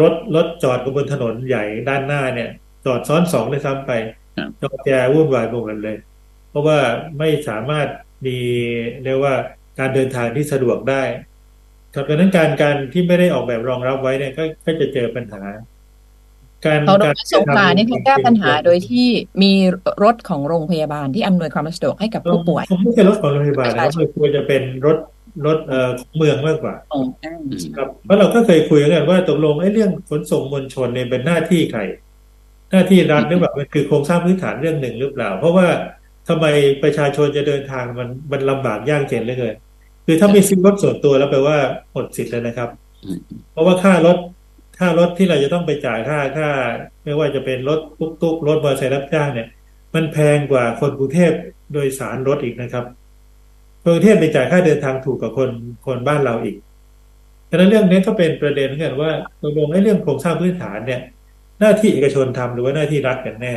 [0.00, 2.50] รถรถจอดบนถนนใหญ่ด้านหน้าเนี่ย
[2.84, 3.92] จอดซ้อนสองเลยซ้ำไป
[4.36, 5.96] ครับจอดแจวุ่นวายหมดเลย
[6.50, 6.78] เพราะว่า
[7.18, 7.88] ไม่สามารถ
[8.26, 8.38] มี
[9.04, 9.34] เรียกว่า
[9.78, 11.02] การเดินทางที่สะดวกได้
[11.94, 15.40] ครับดังนั้นการการที่ไม่ได้ออกแบบรองรับไว้เนี่ยก็ก็จะเจอปัญหา
[16.66, 19.06] การเขาโดกายรสงขลานี่เขาแก้ปัญหาโดยที่
[19.42, 19.52] มี
[20.04, 24.98] รถของโรงพยาบาลที่อำนวยความสะดวกให้กับผู้ป่วยคงไม่ใช่รถของโรงพยาบาลนะครับมันควรจะเป็นรถ
[25.46, 31.80] รถเอ่อของเมืองมากกว่าของอ่าอืมครับเพราะเราก็เคยคุยกันว่าตกลงไอ้เรื่องขนส่งมวลชนเนี่ยเป็นหน้าที่ใคร
[32.70, 35.66] หน้าที่รัฐหรือเปล่ามันคือโครงสร้างพื้นฐานเรื่องหนึ่งหรือเปล่า เพราะว่า
[36.28, 36.46] ทำไม
[36.82, 39.54] ประชาชนจะเดินทางมันมันลำบากยากเข็นเหลยเกิน
[40.06, 41.58] คือถ้าไม่ซื้อรถส่วนตัวแล้วแปลว่า
[41.92, 42.68] หมดสิทธิ์เลยนะครับ
[43.04, 43.18] อืม
[43.52, 44.18] เพราะว่าค่ารถ
[44.78, 46.48] ค่ารถที่เราจะต้องไปจ่ายค่าค่า
[47.04, 49.48] ไม่ว่าจะเป็นรถตุ๊กตุ๊กรถมอเตอร์ไซค์รับจ้างเนี่ย
[49.94, 51.32] มันแพงกว่าคนกรุงเทพ
[51.72, 52.84] โดยสารรถอีกนะครับ
[53.82, 55.50] คนกรุงเทพไปจ่ายค่าเดินทางถูกกว่าคน
[55.86, 56.56] คนบ้านเราอีก
[57.50, 59.10] ฉะนั้นเรื่องนี้ก็เป็นประเด็นเหมือนกันว่า
[59.42, 61.00] ตกลงไอ้เรื่องโครงสร้างพื้นฐานเนี่ย
[61.60, 63.54] หน้าที่เอกชนทำหรือว่าหน้าที่รัฐกันแน่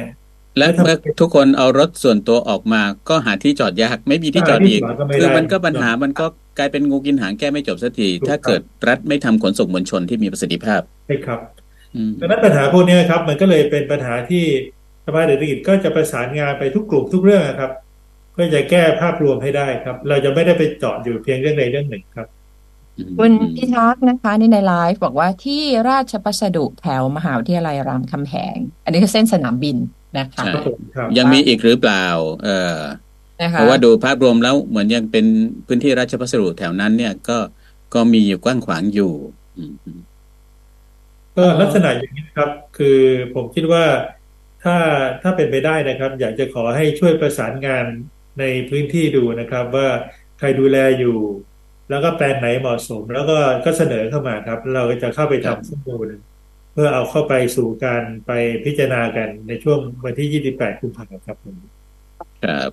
[0.58, 6.26] และเมื่อทุกคนเอารถส่วนตัวออกมาก็หาที่จอดยากไม่มีที่จอดอีกหาที่จอดก็ไม่ได้คือมันก็ปัญหามันก็
[6.58, 11.40] กลายเป็นงูกินหางแก้ไม่จบสักทีถูกครับถ้าเกิดรัฐไม่ทำขนส่งมวลชนที่มีประสิทธิภาพใช่ครับ
[11.96, 14.44] อืมดังนั้นปัญหาพวกนี้ครับ มันก็เลยเป็นปัญหาที่
[15.06, 17.72] สภาเศรษฐกิจก็จะประสานงานไปทุกกลุ่มทุกเรื่องนะครับ
[18.34, 22.28] เพื่อจะแก้ภาพรวมให้ได้ครับ เราจะไม่ได้ไปเจาะอยู่เพียงเรื่องใดเรื่องหนึ่งครับ
[22.98, 29.78] อืมคุณพิทักษ์นะคะนี่ในไลฟ์บอกว่าที่ราชพัสดุแถวมหาวิทยาลัยรามคำแหง อันนี้คือเส้นสนามบิน
[30.16, 32.06] นะคะใช่ครับผมครับยังมีอีกหรือเปล่า
[32.44, 32.78] เออ
[33.42, 35.26] นะคะเพราะว่าดูภาพรวมแล้วเหมือนยังเป็น
[35.68, 37.38] พื้นที่ราชพัสดุแถวนั้น เนี่ยก็
[37.94, 39.14] ก็มีอยู่กว้างขวางอยู่
[39.58, 40.00] อืมอืม
[41.38, 43.00] ก็ลักษณะอย่างนี้ครับ คือ
[43.36, 43.86] ผมคิดว่า
[44.64, 44.76] ถ้า
[45.22, 47.86] ถ้าเป็นไปได้นะครับ อยากจะขอให้ช่วยประสานงาน
[48.40, 49.88] ในพื้นที่ดูนะครับ ว่า
[50.40, 51.18] ใครดูแลอยู่
[51.90, 58.32] แล้วก็แปลงไหนเหมาะสม แล้วก็ก็เสนอเข้ามาครับ เราก็จะเข้าไปทำข้อมูลเพื่อเอาเข้าไปสู่การไป
[58.66, 61.56] พิจารณากันในช่วงวันที่ 28 กุมภาพันธ์ครับผม
[62.44, 62.72] ครับ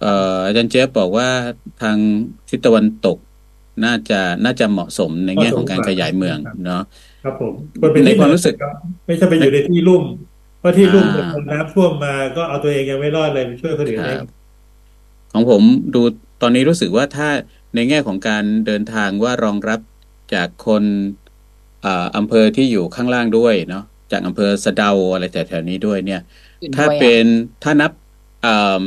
[0.00, 1.28] เอ่ออาจารย์เจฟบอกว่า
[1.82, 1.96] ทาง
[2.48, 3.18] ทิศตะวันตก
[3.84, 6.82] น่าจะน่าจะเหมาะสมในแง่ของการขยายเมืองเนาะ
[7.24, 8.74] ครับผมคนเป็นในที่ความรู้สึกครับ
[9.06, 10.04] ไม่ใช่ไปอยู่ในที่ลุ่ม
[10.60, 14.28] เพราะที่ลุ่มอ่าคนน้ำท่วมมาก็เอาตัวเองยังไม่รอดเลยไปช่วยคนอื่นคได้รับ
[15.32, 15.62] ของผม
[15.94, 16.02] ดู
[16.42, 17.28] ตอนนี้รู้สึกว่าถ้า
[17.74, 19.80] ในแง่ของการเดินทางว่ารองรับ
[20.34, 20.82] จากคน
[21.84, 26.20] อ่าอำเภอที่อยู่ข้างล่างด้วยเนาะจากอำเภอสะเดาอะไรแถวๆนี้ด้วยเนี่ย
[26.60, 27.24] อื่นถ้าด้วยอะเป็น
[27.62, 27.92] ถ้านับ
[28.44, 28.82] อ่า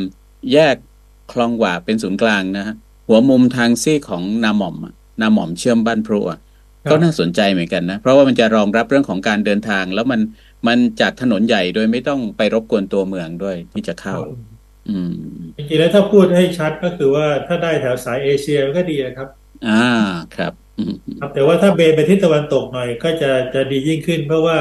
[0.54, 0.76] แยก
[1.32, 2.76] คลองหว่าเป็นศูนย์กลางนะฮะ
[3.08, 6.40] หัวมุมทางซีกของนาหม่อมอะนาหม่อมเชื่อมบ้านพรุอะ
[6.84, 10.22] ครับก็น่าสนใจเหมือนกันนะ เพราะว่ามันจะรองรับเรื่องของการเดินทาง แล้วมัน
[10.68, 14.16] มันจากถนนใหญ่โดยไม่ต้องไปรบกวนตัวเมืองด้วยที่จะเข้า
[14.90, 15.14] อืม
[15.58, 19.28] จริงๆแล้วถ้าพูดให้ชัดก็คือว่าถ้าได้แถวสายเอเชียมันก็ดีนะครับ
[19.68, 19.72] อ่า
[20.36, 20.59] ครับอืม
[21.20, 24.58] ครับแต่ว่าถ้าเบนไปทิศตะวันตกหน่อยก็จะจะดียิ่งขึ้น เพราะว่า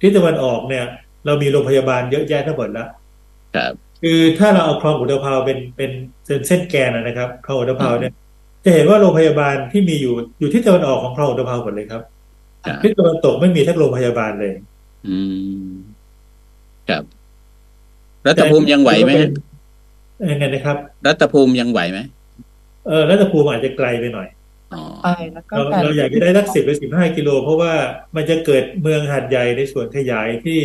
[0.00, 0.84] ทิศตะวันออกเนี่ย
[1.26, 2.88] เรามีโรงพยาบาลเยอะแยะทั้งหมดแล้ว
[3.56, 5.90] ครับ คือถ้าเราเอาคลองอุตภาวเป็นเป็น
[6.46, 8.12] เส้นแกนนะครับคลองอุตภาวเนี่ย
[8.64, 12.02] จะเห็นว่าโรงพยาบาลที่มีอยู่อยู่ที่ตะวันออกของคลองอุตภาวหมดเลยครับ
[12.82, 14.52] ที่ตะวันตกไม่มีทั้งโรงพยาบาลเลย
[15.08, 15.18] อื
[15.72, 15.74] ม
[16.88, 17.02] ครับ
[18.26, 19.10] รัฐภูมิยังไหวไหม
[20.30, 21.98] ยังไงนะครับ รัฐภูมิยังไหวไหม
[22.86, 24.28] เออรัฐภูมิอาจจะไกลไปหน่อย
[25.04, 27.72] ไปแล้วก็เราอยากจะได้สักสิบหรือสิบห้ากิโล เพราะว่า
[28.16, 30.60] มันจะเกิดเมืองหาดใหญ่ในส่วนขยายที่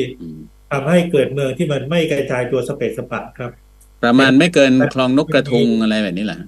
[0.71, 3.51] ทำให้เกิดเมืองที่มันไม่กระจายตัวสเปซสปะครับ
[4.03, 6.39] ประมาณไม่เกินคลองนกกระทุงอะไรแบบนี้แหละ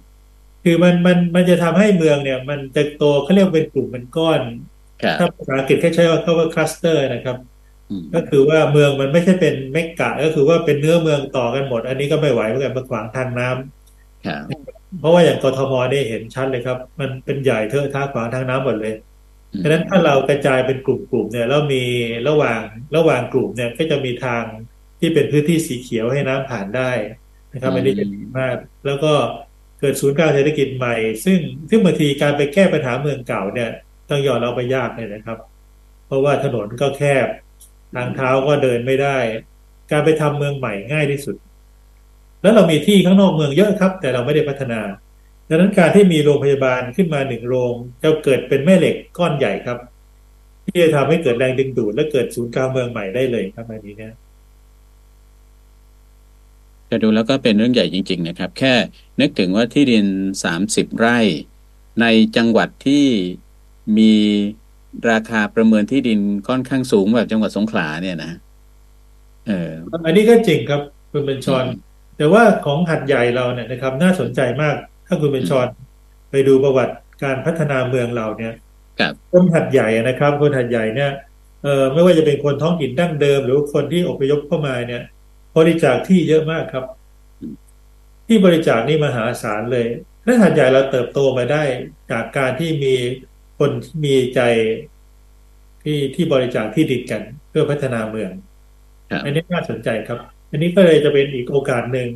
[0.64, 4.42] คือมันมันมันจะทำให้เมืองเนี่ย มันจะโตเขาเรียกเป็นกลุ่มเป็นก้อน
[5.20, 7.38] ถ้าภาษาอังกฤษแค่ใช้ว่าเขาว่าคลัสเตอร์นะครับ
[8.16, 13.60] ก็คือว่าเมืองมันไม่ใช่เป็นเมกะก็คือว่าเป็นเนื้อเมืองต่อกันหมด อันนี้ก็ไม่ไหวเหมือนกันมาขวางทางน้ำ
[15.00, 18.96] เพราะว่าอย่างกทมได้เห็นชัดเลยครับ มันเป็นใหญ่เทอะท่าขวางทางน้ำหมดเลย
[19.62, 21.84] ดังนั้นถ้าเรากระจายเป็นกลุ่มๆเนี่ยแล้วมี
[22.28, 22.62] ระหว่าง
[22.96, 24.44] ระหว่างกลุ่มเนี่ยก็จะมีทาง
[25.00, 26.92] ที่เป็นพื้นที่สีเขียวให้น้ำผ่านได้
[27.54, 29.14] นะครับอันนี้จะดีมาก แล้วก็
[29.80, 33.70] เกิดศูนย์กลางเศรษฐกิจใหม่ ซึ่งซึ่งบางทีการไปแก้ปัญหาเมืองเก่าเนี่ย
[34.10, 35.38] ต้องยอมเราไปยากเลยนะครับ
[36.08, 37.28] เพราะว่าถนนก็แคบ
[37.96, 39.18] ทางเท้าก็เดินไม่ได้
[39.92, 41.36] การไปทำเมืองใหม่ง่ายที่สุด
[42.42, 44.82] แล้วเรามีที่ข้างนอกเมืองเยอะครับ แต่เราไม่ได้พัฒนา
[45.48, 49.78] ดังนั้นการที่มีโรงพยาบาลขึ้นมาหนึ่งโรงจะเกิดเป็นแม่เหล็กก้อนใหญ่ครับ
[50.66, 54.14] ที่จะทำให้เกิดแรงดึงดูดและเกิดศูนย์กลางเมืองใหม่ได้เลยครับอันนี้เนี่ย
[56.90, 58.74] จะดูแล้วก็เป็นเรื่องใหญ่จริง ๆ นะครับ แค่
[59.22, 60.06] นึกถึงว่าที่ดิน
[60.44, 61.20] สามสิบไร่
[62.02, 62.06] ใน
[62.38, 63.06] จังหวัดที่
[63.98, 64.14] มี
[65.10, 68.32] ราคาประเมินที่ดินค่อนข้างสูงแบบจังหวัดสงขลาเนี่ยนะ
[69.48, 69.72] เออ
[70.06, 70.82] อันนี้ก็จริงครับ
[71.12, 71.66] คุณเป็นชอน
[72.20, 74.76] แต่ว่าของหัดใหญ่เราเนี่ยนะครับ น่าสนใจมาก
[75.08, 75.68] ถ้าคุณเป็นชอน
[76.32, 78.54] ไปดูประวัติการพัฒนาเมืองเราเนี่ย
[79.32, 81.12] คนหัดใหญ่นะครับ คนหัดใหญ่เนี่ย
[81.64, 85.04] เอ่อไม่ว่าจะเป็นคนท้องถิ่นดั้งเดิม หรือคนที่อพยพเข้ามาเนี่ย
[85.58, 86.86] บริจาคที่เยอะมากครับ
[88.28, 89.88] ที่บริจาคนี่มหาศาลเลย
[90.26, 91.64] ถ้าหัดใหญ่เราเติบโตมาได้
[92.12, 92.96] จากการที่มี
[93.60, 94.42] คนที่มีใจ
[95.84, 98.32] ที่ที่บริจาคที่ดินกัน เพื่อพัฒนาเมือง
[99.24, 100.20] อันนี้น่าสนใจครับ
[100.52, 102.10] อันนี้ก็เลยจะเป็นอีกโอกาสหนึ่ง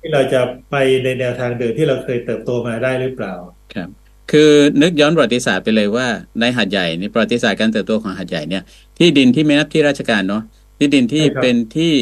[0.00, 3.34] ที่เราจะไปในแนวทางเดิมที่เราเคยเติบโตมาได้หรือเปล่า
[3.74, 3.88] ครับ
[4.30, 4.52] คือ
[4.82, 6.06] นึกย้อนประวัติศาสตร์ไปเลยว่า
[6.40, 8.62] ในหัดใหญ่ในประวัติศาสตร์การเติบโตของหัดใหญ่เนี่ย
[8.98, 10.42] ที่ดินที่ไม่นับที่ราชการเนาะ
[10.78, 11.94] ที่ดินที่เป็นที่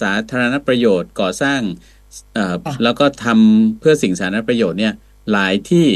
[0.00, 1.60] สาธารณประโยชน์ก่อสร้าง
[2.34, 2.54] เอ่อ
[2.84, 4.92] แล้วก็ทำเพื่อสิ่งสาธารณประโยชน์เนี่ย
[5.32, 5.86] หลายที่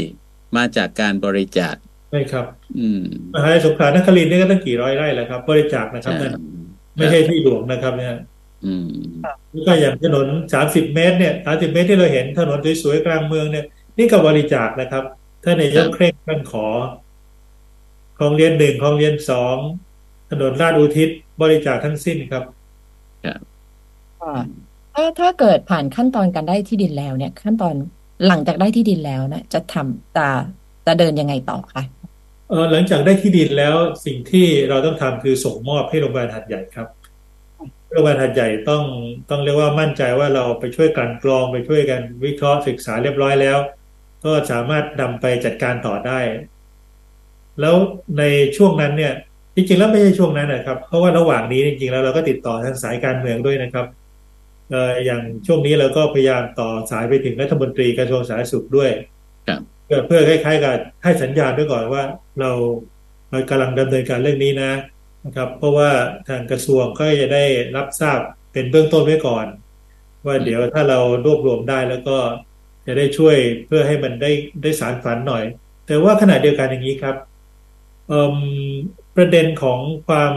[0.57, 1.75] มาจากการบริจาค
[2.11, 2.45] ใช่ครับ
[2.77, 3.01] อืม
[3.35, 6.33] มหาวิทยาลัยสงขลานครินทร์นี่ก็ตั้งกี่ร้อยไร่แล้วครับ บริจาคนะครับนั่น
[6.97, 8.19] ไม่ใช่ที่หลวงนะครับเนี่ยอืม
[9.51, 13.65] แล้วก็อย่างถนนสามสิบเมตรเนี่ยสามสิบเมตรที่เราเห็นถนนสวยๆกลางเมืองเนี่ย
[13.97, 15.03] นี่ก็บริจาคนะครับ
[15.43, 16.65] ถ้าในยกเคร่งท่านขอ
[18.17, 19.57] คลองเรียนหนึ่งคลองเรียนสอง
[20.29, 21.09] ถนนลาดอุทิศ
[21.41, 22.43] บริจาคทั้งสิ้นครับ
[24.93, 27.75] ถ้าถ้าเกิดผ่านขั้นตอนการได้ที่ดินแล้วเนี่ย ขั้นตอน
[28.27, 30.27] หลังจากได้ที่ดินแล้วนะจะทำจะ
[30.85, 31.83] จะเดินยังไงต่อคะ
[32.49, 36.87] เออหลังจากได้ที่ดินแล้วสิ่งที่เราต้องทำคือส่งมอบให้โรงพยาบาลหัดใหญ่ครับ
[37.91, 38.83] โรงพยาบาลหัดใหญ่ต้อง
[39.29, 43.57] ต้องเรียกว่ามั่นใจว่าเราไปช่วยกันกรองไปช่วยกันวิเคราะห์ศึกษาเรียบร้อยแล้ว
[44.23, 46.19] ก็สามารถนำไปจัดการต่อได้
[47.61, 47.75] แล้ว
[48.19, 48.23] ใน
[48.57, 49.13] ช่วงนั้นเนี่ย
[49.55, 53.85] จริงๆแล้วไม่ใช่ช่วงนั้นนะครับ เพราะว่าระหว่างนี้จริงๆแล้วเราก็ติดต่อทางสายการเมืองด้วยนะครับ
[54.69, 58.91] เอ่ออย่างช่วงนี้เราก็พยายามต่อสายไปถึงรัฐมนตรีกระทรวงสาธารณสุขด้วย
[59.85, 62.03] เพื่อเพื่อคล้ายๆกับให้สัญญาณด้วยก่อนว่า
[62.39, 62.51] เรา
[63.31, 64.71] เรากำลังดำเนินการเรื่องนี้นะ
[65.25, 65.91] นะครับ เพราะว่า
[66.27, 67.45] ทางกระทรวงก็จะได้
[67.75, 68.19] รับทราบ
[68.53, 69.45] เป็นเบื้องต้นไว้ก่อน
[70.25, 72.17] ว่าเดี๋ยวถ้าเรารวบรวมได้แล้วก็
[72.85, 75.43] จะได้ช่วยเพื่อให้มันได้ได้สารฝันหน่อย
[75.87, 77.15] แต่ว่าขณะเดียวกันอย่างนี้ครับ
[79.15, 80.33] ประเด็นของความ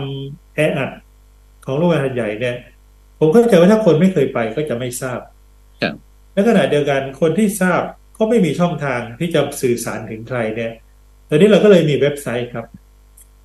[0.54, 0.90] แออัด
[1.66, 2.56] ของโรงพยาบาลใหญ่เนี่ย
[3.18, 5.20] ผมเข้าใจว่าถ้าคนไม่เคยไปก็จะไม่ทราบ
[6.32, 7.82] และขณะเดียวกันคนที่ทราบ
[8.18, 10.72] ก็ไม่มีช่องทางที่จะสื่อสารถึงใครเนี่ย
[11.28, 12.66] ตอนนี้เราก็เลยมีเว็บไซต์ครับ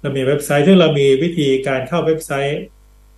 [0.01, 2.61] เรามีเว็บไซต์ซึ่งเรามีวิธีการเข้าเว็บไซต์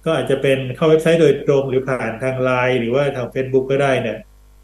[0.05, 4.17] ก็อาจจะเป็นเข้าเว็บไซต์โดยตรงหรือผ่านทางไลน์หรือว่าทาง Facebook ก็ได้เนี่ย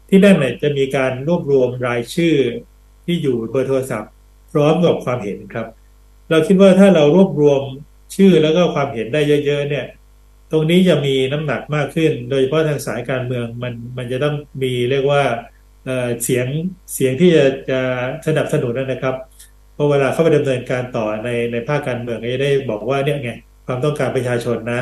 [0.08, 2.36] ที่นั่นเนี่ยจะมีการรวบรวมรายชื่อ
[3.04, 4.12] ที่อยู่เบอร์โทรศัพท์
[4.52, 5.66] พร้อมกับความเห็นครับ
[6.30, 7.62] เราคิดว่าถ้าเรารวบรวม
[8.16, 9.86] ชื่อแล้วก็ความเห็นได้เยอะๆเนี่ย
[10.50, 15.22] ตรงนี้จะมีน้ำหนักมากขึ้น โดยเฉพาะทางสายการเมืองมันมันจะต้องมีเรียกว่า
[16.22, 16.46] เสียง
[16.94, 17.80] เสียงที่จะจะ
[18.26, 19.14] สนับสนุนนะครับ
[19.80, 23.30] พอเวลาเข้าไปดำเนินการต่อในในภาคการเมืองก็จะได้บอกว่าเนี่ยไง
[23.66, 24.80] ความต้องการประชาชนนะ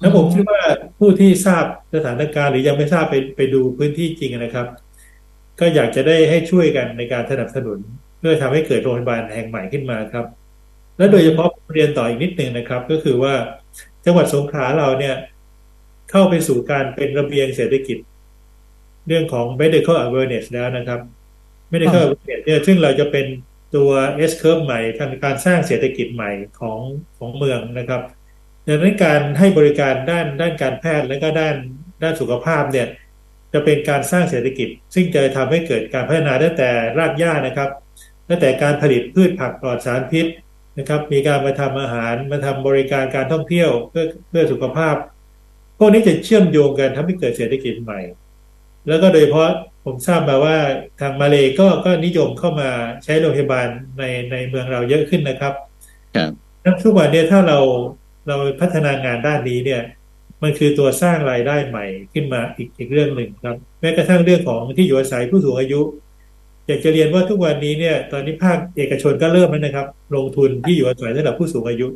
[0.00, 0.60] แล้วผมคิดว่า
[0.98, 1.64] ผู้ที่ทราบ
[1.94, 4.66] สถานการณ์หรือยังไม่ทราบไปไปดูพื้นที่จริงนะครับ
[5.60, 7.78] ก็อยากจะได้ให้ช่วยกันในการสนับสนุน
[8.18, 10.26] เพื่อทำให้เกิดโรงพยาบาลแห่งใหม่ขึ้นมาครับ
[10.96, 13.34] และโดยเฉพาะเรียนต่ออีกนิดหนึ่งนะครับ ก็คือว่า
[14.04, 15.14] จังหวัดสงขลาเราเนี่ย
[16.10, 17.98] เข้าไปสู่การเป็นระเบียงเศรษฐกิจ
[19.08, 21.00] เรื่องของ medical awareness แล้วนะครับ
[21.72, 23.26] medical awareness เนี่ยซึ่งเราจะเป็น
[23.76, 23.90] ตัว
[24.30, 26.80] S curve ใหม่ทางการสร้างเศรษฐกิจใหม่ของ
[27.18, 28.02] ของเมืองนะครับ
[28.66, 31.56] ดังนั้นการให้บริการด้านด้านการแพทย์และก็ด้าน
[32.02, 32.86] ด้านสุขภาพเนี่ย
[33.52, 37.70] จะเป็นการสร้างเศรษฐกิจ ซึ่งจะทำให้เกิดการพัฒนาตั้งแต่รากหญ้านะครับ
[38.28, 40.26] ตั้งแต่การผลิตพืชผักปลอดสารพิษ
[40.78, 44.94] นะครับ มีการมาทำอาหารมาทำบริการการท่องเที่ยวเพื่อเพื่อสุขภาพ
[45.78, 48.00] พวกนี้จะเชื่อมโยงกันทำให้เกิดเศรษฐกิจใหม่
[48.88, 49.50] แล้วก็โดยเฉพาะ
[49.84, 50.56] ผมทราบมาว่า
[51.00, 52.70] ทางมาเลก็ก็นิยมเข้ามา
[53.04, 53.68] ใช้โรงพยาบาล
[53.98, 55.52] ในในเมืองเราเยอะขึ้นนะครับ
[56.16, 56.30] ครับ
[56.82, 57.58] ทุกวันนี้ถ้าเรา
[58.28, 59.82] เราพัฒนางานด้านนี้เนี่ย
[60.42, 65.80] มันคือตัวสร้างรายได้ใหม่ขึ้นมาอีกอีกเรื่องหนึ่งครับ แม้กระทั่งเรื่องของที่อยู่อาศัยผู้สูงอายุ
[66.66, 71.86] อยากจะเรียนว่าทุกวันนี้เนี่ย ตอนนี้ภาคเอกชนก็เริ่มแล้วนะครับ ลงทุนที่อยู่อาศัยสำหรับผู้สูงอายุ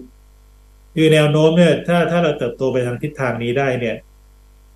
[0.95, 3.97] คือแนวโน้มเนี่ยถ้าถ้าเราเติบโตไปทางทิศทางนี้ได้เนี่ย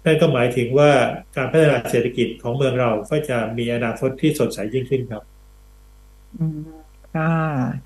[0.05, 0.91] นั่นก็หมายถึงว่า
[1.37, 5.23] การพัฒนาเศรษฐกิจของเมืองเราก็จะมีอนาคตที่สดใสยิ่งขึ้นครับ
[6.39, 6.61] อืม
[7.15, 7.33] ค่ะ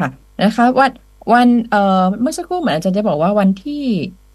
[0.00, 0.08] ค่ะ
[0.42, 0.90] นะคะวัน
[1.32, 3.82] วันเอ่อเมื่อสักครู่เหมือนอาจารย์จะบอกว่าวันที่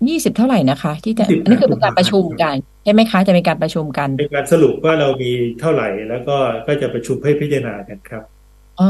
[0.10, 8.24] ยี่สิบเท่าไหร่นะคะ ที่จะ20อันนี้คือเป็นการประชุมกันใช่ไหมคะจะเป็นการประชุมกันเป็นการสรุปว่าเรามีเท่าไหร่แล้วก็ก็จะประชุมให้พิจารณากันครับ
[8.80, 8.90] อ๋อ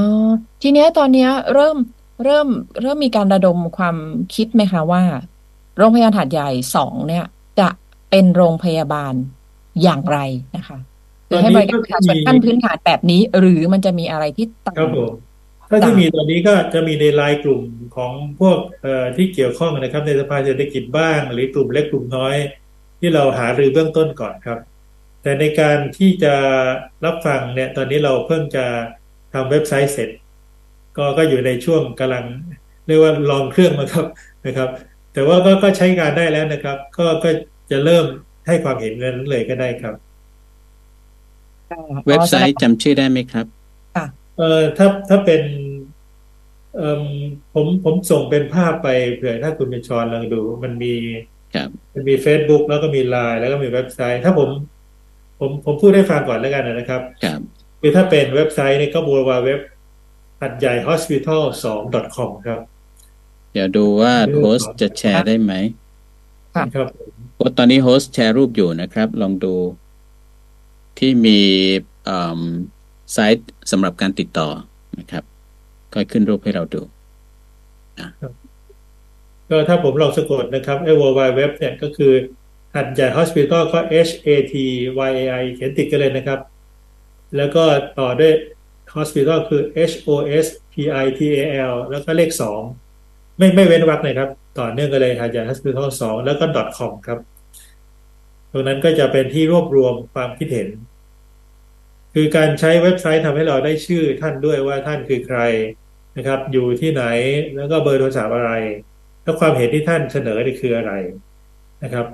[0.61, 1.77] ทีเนี้ยตอนเนี้ยเริ่ม
[2.25, 2.47] เริ่ม
[2.81, 3.97] เริ่มมีการระดมความ
[4.35, 5.03] คิดไหมคะว่า
[5.77, 7.40] โรงพยาบาลหาดใหญ่สองเนี่ยจะ
[8.11, 9.13] เป็นโรงพยาบาล
[9.83, 10.17] อย่างไร
[10.57, 10.79] นะคะ
[11.29, 15.13] คือให้บริการประชาชนขั้นพื้นฐานแบบนี้ หรือมันจะมีอะไรที่ต่างครับผม
[15.69, 17.61] ถ้าที่มีตอนนี้ก็จะมีในไลน์กลุ่ม
[17.95, 22.35] ของพวกเอ่อที่เกี่ยวข้องนะครับ ในสภาเศรษฐกิจบ้าง หรือกลุ่มเล็กกลุ่มน้อย
[22.99, 24.59] ที่เราหารือเบื้องต้นก่อนครับ
[25.21, 26.33] แต่ในการที่จะ
[27.05, 28.65] รับฟังเนี่ย ตอนนี้เราเพิ่งจะ
[29.33, 30.09] ทำเว็บไซต์เสร็จ
[30.97, 32.25] ก็ก็อยู่ในช่วงกำลัง
[32.87, 34.05] เรียกว่าลองเครื่องมาครับ
[34.45, 34.69] นะครับ
[35.13, 37.29] แต่ว่าก็ก็ใช้งานได้แล้วนะครับ ก็ก็
[37.71, 38.05] จะเริ่ม
[38.47, 39.95] ให้ความเห็นนั้นเลยก็ได้ครับ
[42.07, 43.45] เว็บไซต์จำชื่อได้ไหมครับ
[43.95, 44.05] ค่ะ
[44.37, 45.41] เอ่อถ้าถ้าเป็น
[46.75, 47.05] เอ่อ
[47.53, 50.93] ผมผมส่งเป็นภาพไปเผื่อถ้าคุณเป็นชอนลองดู มันมี
[51.55, 54.49] ครับมันมี Facebook แล้วก็มีไลน์แล้วก็มีเว็บไซต์ ถ้าผม
[55.39, 57.39] ผมผมพูดให้ฟังก่อนแล้วกันนะครับครับ
[57.81, 59.59] คือถ้าเป็นเว็บไซต์เนี่ยก็บัววาเว็บ
[60.41, 61.41] หัดใหญ่ hospital
[61.75, 62.59] 2 com ครับ
[63.53, 65.53] เดี๋ยวดูว่า host จะแชร์ได้ไหม
[66.55, 69.53] ค่ะครับผมโ host ตอนนี้ host แชร์รูปอยู่นะครับ ลองดู
[70.99, 71.39] ที่มี
[73.13, 74.49] site สำหรับการติดต่อ
[74.99, 75.23] นะครับ
[75.93, 76.81] ก็ขึ้นรูปให้เราดู
[79.49, 82.13] ก็ถ้าผมลองสะกดนะครับไอ้ w w w เนี่ยก็คือ
[82.75, 84.53] หัดใหญ่ hospital ก็ H A T
[85.09, 86.39] Y A I เขียนติดกันเลยนะครับ
[87.37, 87.63] แล้วก็
[87.99, 88.33] ต่อด้วย
[88.95, 90.09] hospital คือ H O
[90.43, 92.61] S P I T A L แล้วก็เลขสอง
[93.37, 94.29] ไม่ไม่เว้นวรรคเลยครับ
[94.59, 96.45] ต่อเนื่องกันเลยหัดใหญ่ hospital สองแล้วก็
[96.77, 97.19] .com ครับ
[98.51, 100.67] ตรงนั้นก็จะเป็นที่รวบรวมความคิดเห็น
[102.13, 105.39] คือการใช้เว็บไซต์ทำให้เราได้ชื่อท่านด้วยว่าท่านคือใคร
[106.17, 107.03] นะครับ อยู่ที่ไหน
[107.55, 108.51] แล้วก็เบอร์โทรศัพท์อะไร
[109.23, 110.93] แล้วความเห็นที่ท่านเสนอนี่คืออะไร
[111.83, 112.05] นะครับ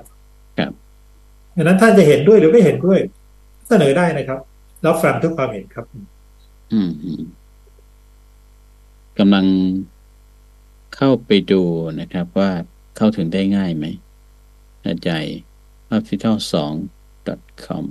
[0.60, 0.72] ครับ
[1.56, 3.00] ดังนั้นท่านจะเห็นด้วยหรือไม่เห็นด้วย
[3.70, 4.40] เสนอได้นะครับ
[4.86, 5.86] รับฟังทุกความเห็นครับ
[6.74, 7.22] อืมอืม
[9.20, 9.46] กำลัง
[10.98, 11.62] เข้าไปดู
[12.00, 12.50] นะครับว่า
[12.98, 13.86] เข้าถึงได้ง่ายไหม
[14.86, 15.22] หัดใหญ่
[15.92, 16.36] hospital
[16.84, 17.86] 2 com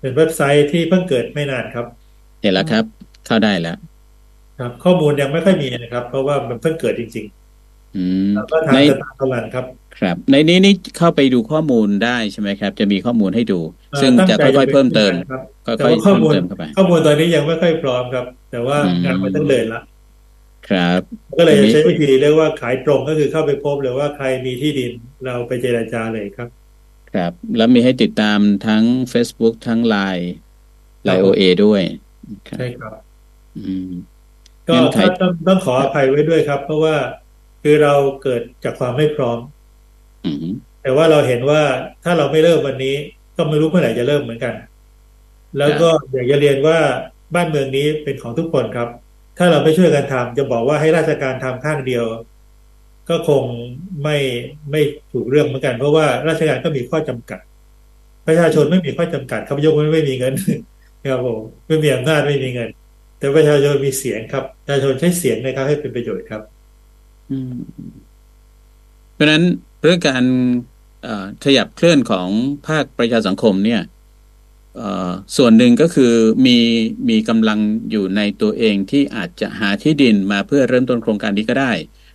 [0.00, 1.86] เป็นเว็บไซต์ที่เพิ่งเกิดไม่นานครับ
[2.42, 2.84] เห็นแล้วครับ
[3.26, 3.76] เข้าได้แล้ว
[4.58, 7.26] ครับ ข้อมูลยังไม่ค่อยมีนะครับ เพราะว่ามันเพิ่งเกิดจริง
[7.96, 9.64] อืมๆแล้วก็ทางในสถาบันลันครับ
[9.98, 13.60] ครับ ในนี้นี่เข้าไปดูข้อมูลได้ใช่ไหมครับ จะมีข้อมูลให้ดู
[13.92, 19.80] เอ่อซึ่งตั้งจะใจค่อยๆเพิ่มเติมครับค่แต่อยว่าๆข้อเพิ่มมูลเติมเข้าไปข้อมูลตอนนี้ยังไม่ค่อยพร้อมครับ แต่ว่าอืมงานมันต้องเดินละ
[20.70, 21.00] ครับ
[21.38, 24.92] ก็เลยทีนี้ใช้วิธีเรียกว่าขายตรงก็คือเข้าไปพบเลยว่าใครมีที่ดิน
[25.26, 26.48] เราไปเจรจาเลยครับ
[27.14, 30.26] ครับ แล้วมีให้ติดตามทั้ง Facebook ทั้ง Line
[31.06, 31.82] ครั Line บ OA ด้วย
[32.48, 32.92] ครับใช่ครับ
[33.58, 33.90] อืม
[34.68, 36.96] ก็เงื่อนไขต้องต้องขออภัยไว้ด้วยครับ เพราะว่า
[37.62, 39.38] คือเราเกิดจากความไม่พร้อม
[40.24, 40.46] อืม
[40.82, 41.62] แต่ว่าเราเห็นว่า
[42.04, 42.94] ถ้าเราไม่เริ่มวันนี้
[43.36, 44.54] ก็ไม่รู้เมื่อไหร่จะเริ่มเหมือนกัน
[45.58, 46.78] แล้วก็อยากจะเรียนว่า
[47.34, 48.88] บ้านเมืองนี้เป็นของทุกคนครับ
[49.38, 52.04] ถ้าเราไม่ช่วยกันทำจะบอกว่าให้ราชการทำข้างเดียว
[53.08, 53.44] ก็คง
[54.02, 54.16] ไม่
[54.70, 54.80] ไม่
[55.12, 57.40] ถูกเรื่องเหมือนกัน เพราะว่าราชการก็มีข้อจำกัด
[58.26, 60.34] ประชาชนไม่มีข้อจำกัดครับยกเว้นไม่มีเงิน
[61.10, 62.70] ครับผมไม่มีอำนาจไม่มีเงิน
[63.18, 66.42] แต่ประชาชนมีเสียงครับประชาชนใช้เสียงนะครับให้เป็นประโยชน์ครับ
[67.30, 67.54] อืม
[69.14, 69.42] เพราะนั้น
[69.82, 70.24] เรื่องการ
[71.44, 72.28] ขยับเคลื่อนของ
[72.68, 73.80] ภาคประชาสังคมเนี่ย
[75.36, 76.12] ส่วนหนึ่งก็คือ
[76.46, 76.58] มี
[77.10, 77.58] มีกำลัง
[77.90, 81.72] อยู่ในตัวเองที่อาจจะหาที่ดินมาเพื่อเริ่มต้นโครงการนี้ก็ได้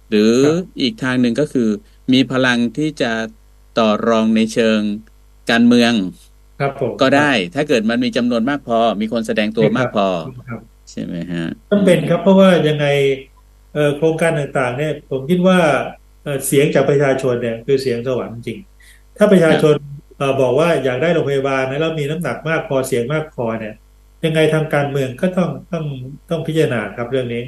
[0.10, 1.70] หรือครับอีกทางหนึ่งก็คือ
[2.14, 3.12] มีพลังที่จะ
[3.78, 4.80] ต่อรองในเชิง
[5.51, 5.93] การเมือง
[6.60, 10.07] ครับผมก็ได้ ถ้าเกิดมันมีจำนวนมากพอ มีคนแสดงตัวมากพอ
[10.49, 12.86] ครับใช่ไหมฮะต้องเป็นครับเพราะว่ายังไง
[13.74, 15.60] เอ่อโครงการต่างๆ เนี่ย ผมคิดว่า
[16.24, 18.60] เอ่อเสียงจากประชาชนเนี่ยคือเสียงสวรรค์จริง
[19.18, 19.99] ถ้าประชาชนเอ่อ
[20.41, 23.74] บอกว่าอยากได้โรงพยาบาลนะแล้วมีน้ำหนักมากพอเสียงมากพอเนี่ย
[24.24, 25.86] ยังไงทางการเมืองก็ต้องต้อง
[26.30, 27.43] ต้องพิจารณาครับเรื่องนี้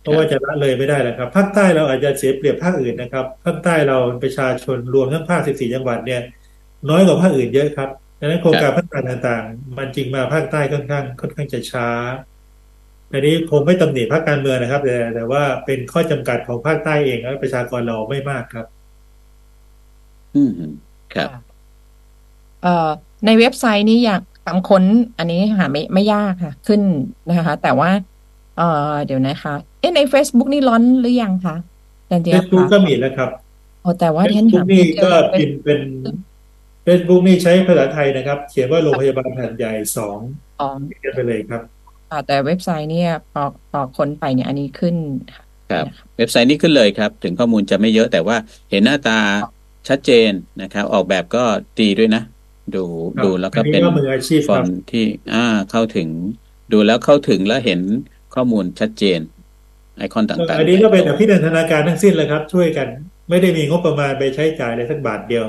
[0.00, 6.20] เพราะว่าจะละเลยไม่ได้แล้วครับภาคใต้เราอาจจะเสียเปรียบภาคอื่นนะครับภาคใต้เราประชาชนรวมทั้งภาค 14 จังหวัดเนี่ย
[6.88, 7.88] น้อยกว่าภาคอื่นเยอะครับ
[8.18, 11.88] ดังนั้นโครงการพัฒนาต่างๆ มันจริงมาภาคใต้ค่อนข้างค่อนข้างจะช้า
[13.12, 18.66] อันนี้คงไม่ตำหนิภาคการเมืองนะครับ แต่แต่ว่าเป็นข้อจำกัดของภาคใต้เองและประชากรเราไม่มากครับ
[20.34, 20.50] อืม
[21.14, 21.45] ครับ
[22.62, 22.88] เอ่อ
[23.26, 24.84] ในเว็บไซต์นี้อยากคำค้น
[25.18, 26.80] อันนี้หาไม่ไม่ยากค่ะ ขึ้น
[27.28, 27.90] นะคะ แต่ว่า
[28.56, 31.56] เอ่อเดี๋ยวนะคะเอ๊ะใน Facebook นี่ร้อนหรือยังคะ
[32.08, 33.30] แดนเดีเฟยซบุ๊กคะก็มีแล้วครับ
[33.82, 35.80] โอ้แต่ว่าเฟเทซนบุ๊หากนี่ไม่เจก็อพิมพ์เป็น
[36.84, 40.18] เฟซบุ๊กนี่ใช้ภาษาไทยนะครับ เขียนว่าโรงพยาบาลหัดใหญ่สอง
[40.60, 41.62] อ๋อเขียนไปเลยครับ
[42.10, 44.96] อ่าแต่เว็บไซต์เนี่ยพอพอค้นไปเนี่ยอันนี้ขึ้น
[45.70, 45.84] ครับ
[46.18, 48.36] เว็บไซต์นี้ขึ้นเลยครับ ถึงข้อมูลจะไม่เยอะแต่ว่า
[48.70, 49.18] เห็นหน้าตา
[49.88, 50.30] ชัดเจน
[50.62, 51.44] นะครับ ออกแบบก็
[51.80, 52.22] ดีด้วยนะ
[52.74, 55.04] ดูครับดูแล้วก็อันนี้เป็นก็มืออาชีพฟอครันบต์ที่
[55.34, 56.08] อ่าเข้าถึง
[56.72, 57.80] ดูแล้วเข้าถึงแล้วเห็น
[58.34, 59.20] ข้อมูลชัดเจน
[59.96, 62.88] ไอคอนต่างๆ อันนี้ก็เป็นอภินันทนาการทั้งสิ้นเลยครับ ช่วยกัน
[63.30, 65.46] ไม่ได้มีงบประมาณไปใช้จ่ายเลยสักบาทเดียว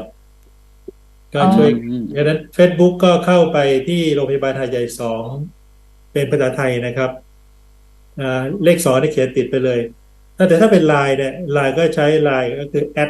[1.34, 3.57] ก็ช่วยอืมดังนั้น Facebook ก็เข้าไป
[3.88, 5.26] ที่โรงพยาบาลหาดใหญ่สอง
[6.13, 7.11] เป็นภาษาไทยนะครับ
[8.22, 9.80] อ่าเลขสองนี่เขียนติดไปเลย
[10.38, 13.09] ถ้าแต่ถ้าเป็นไลน์เนี่ยไลน์ก็ใช้ไลน์ก็คือแอด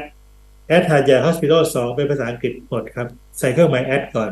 [0.68, 3.07] แอดหาดใหญ่ hospital สองเป็นภาษาอังกฤษหมดครับ
[3.39, 4.32] ใส่เครื่องหมายแอดก่อน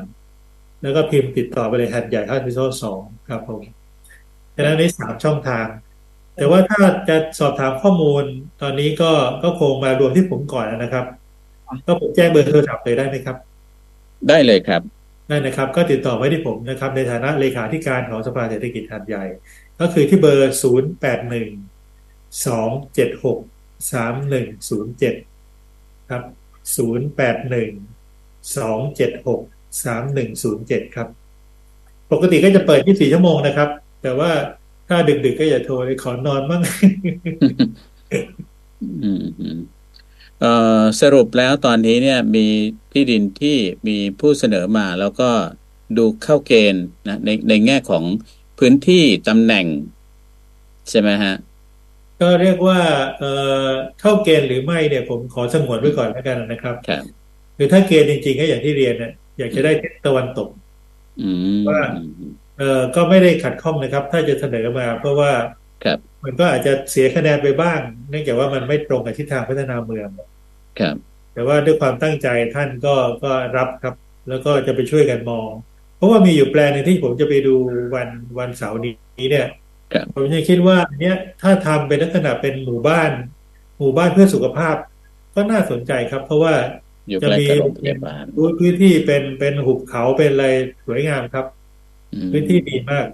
[0.82, 3.62] แล้วก็พิมพ์ติดต่อไปเลยหาดใหญ่ hospital สองครับผม
[4.56, 5.68] ดังนั้นนี่สามช่องทาง
[6.36, 8.24] แต่ว่าถ้าจะสอบถามข้อมูล
[8.62, 9.12] ตอนนี้ก็
[9.44, 11.06] ก็คงมารวมที่ผมก่อนนะครับ
[11.86, 13.38] ก็ผมแจ้งเบอร์โทรศัพท์เลยได้ไหมครับ
[14.30, 14.82] ได้เลยครับ
[15.28, 19.26] ได้นะครับ ก็ติดต่อไว้ที่ผมนะครับ ในฐานะเลขาธิการของสภาเศรษฐกิจหัดใหญ่
[19.80, 25.35] ก็คือที่เบอร์0 8 1 2 7 6 3 1 0 7
[26.10, 26.24] ครับ
[26.78, 31.08] 0 8 1 2 7 6 3 1 0 7ครับ
[32.12, 33.70] ปกติก็จะเปิด24ชั่วโมงนะครับ
[34.04, 34.32] แต่ว่า
[34.88, 36.62] ถ้าดึกๆก็อย่าโทรเลยขอนอนบ้าง
[41.02, 42.46] สรุปแล้วตอนนี้เนี่ยมี
[42.92, 45.30] ที่ดินที่มีผู้เสนอมาแล้วก็
[45.98, 48.04] ดูเข้าเกณฑ์นะในในแง่ของ
[48.60, 49.66] พื้นที่ตำแหน่ง
[50.90, 51.36] ใช่ไหมฮะ
[52.22, 52.80] ก็เรียกว่า
[53.18, 53.32] เอ่
[53.68, 53.70] อ
[54.02, 57.04] เข้าเกณฑ์หรือไม่เนี่ย ผมขอสงวนไว้ก่อนแล้วกันนะครับครับ
[57.58, 60.50] คือถ้าเกณฑ์จริงๆก็อย่างที่เรียนเนี่ยอยากจะได้ทิศตะวันตก
[61.22, 61.82] อืมว่า
[62.58, 65.32] เอ่อก็ไม่ได้ขัดข้องนะครับ ถ้าจะเสนอมา เพราะว่า
[65.84, 70.10] ครับ มันก็อาจจะเสียคะแนนไปบ้าง เนื่องจากว่ามันไม่ตรงกับทิศทางพัฒนาเมือง
[70.80, 70.96] ครับ
[71.34, 73.96] แต่ว่าด้วยความตั้งใจท่านก็ก็รับครับ
[74.30, 75.50] แล้วก็จะไปช่วยกันมอง
[75.98, 77.56] เพราะว่ามีอยู่แปลงหนึงที่ผมจะไปดู
[77.96, 78.10] วัน
[78.40, 79.52] วันเสาร์นี้เนี่ยครับ
[80.16, 83.12] ผมยังคิดว่าอันเนี้ยถ้าทำเป็นลักษณะเป็นหมู่บ้าน
[83.80, 84.76] หมู่บ้านเพื่อสุขภาพ
[85.36, 86.54] ก็น่าสนใจครับ เพราะว่า
[87.10, 88.24] อยู่จะใกล้มีกับโรงพยาบาล
[88.60, 90.48] พื้นที่เป็นเป็นหุบเขาเป็นอะไร
[90.88, 91.46] สวยงามครับ
[92.14, 93.08] อืมพื้นที่ดีมาก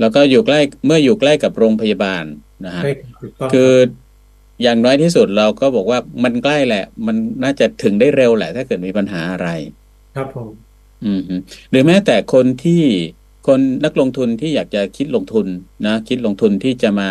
[0.00, 2.24] แล้วก็อยู่ใกล้เมื่ออยู่ใกล้กับโรงพยาบาล
[2.64, 3.72] นะฮะใช่ถูกต้องคือ
[4.62, 9.48] อย่างน้อยที่สุดเราก็บอกว่ามันใกล้แหละ มันน่าจะถึงได้เร็วแหละ ถ้าเกิดมีปัญหาอะไร
[10.16, 10.50] ครับผม
[11.04, 11.34] อืมฮึ
[11.70, 12.82] หรือแม้แต่คนที่
[13.46, 15.46] คนนักลงทุนที่อยากจะคิดลงทุน
[15.84, 17.08] นะคิดลงทุนที่จะมา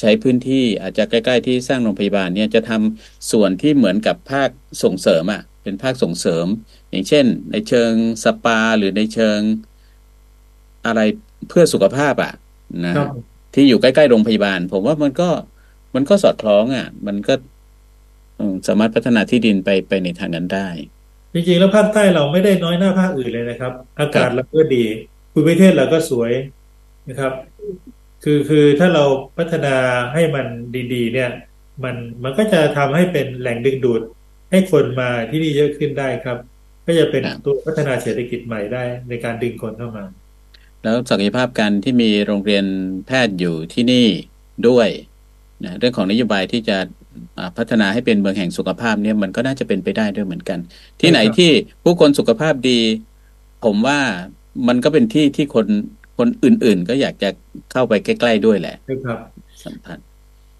[0.00, 4.50] ใช้พื้นที่อาจจะใกล้ ๆ ที่สร้างโรงพยาบาลเนี่ยจะทำส่วนที่เหมือนกับภาค
[4.82, 6.46] ส่งเสริมอะเป็นภาคส่งเสริม
[6.90, 7.92] อย่างเช่น ในเชิง
[8.24, 9.40] สปาหรือในเชิง
[10.84, 11.00] อะไร
[11.48, 12.30] เพื่อสุขภาพอะ
[12.84, 13.08] นะครับ
[13.52, 15.24] ที่อยู่ใกล้ ๆ โรงพยาบาล ผมว่ามันก็
[15.94, 17.32] มันก็สอดคล้องอะ มันก็
[18.38, 20.68] อืมสามารถพัฒนาที่ดินไปไปในทางนั้นได้
[21.34, 24.76] จริงๆแล้วภาคใต้เราไม่ได้น้อยหน้าภาคอื่นเลยนะครับ อากาศเราก็ดี
[25.32, 26.32] ภูมิประเทศเราก็สวย
[27.08, 27.32] นะครับ
[28.24, 29.04] คือคือถ้าเรา
[29.38, 29.74] พัฒนา
[30.14, 30.46] ให้มัน
[30.94, 31.30] ดี ๆ เนี่ย
[31.84, 34.02] มันมันก็จะทำให้เป็นแหล่งดึงดูด
[34.50, 36.38] ให้คนมาที่นี่เยอะขึ้นได้ครับ
[36.86, 40.04] ก็จะเป็นครับตัวพัฒนาเศรษฐกิจใหม่ได้ในการดึงคนเข้ามา
[40.82, 42.64] แล้วศักยภาพการที่มีโรงเรียน
[43.06, 44.06] แพทย์อยู่ที่นี่
[44.68, 44.88] ด้วย
[45.64, 46.76] นะเรื่องของนโยบายที่จะ
[47.38, 50.58] อ่าพัฒนาให้เป็นเมืองแห่งสุขภาพเนี่ยมันก็น่าจะเป็นไปได้ด้วยเหมือนกัน
[51.00, 51.50] ที่ไหนครับที่
[51.84, 52.80] ผู้คนสุขภาพดี
[53.64, 54.00] ผมว่า
[54.68, 55.66] มันก็เป็นที่ที่คน
[56.18, 57.30] คนอื่น ๆ ก็อยากจะ
[57.72, 59.18] เข้าไปใกล้ ๆ ด้วยแหละนะครับ
[59.64, 60.06] สัมพันธ์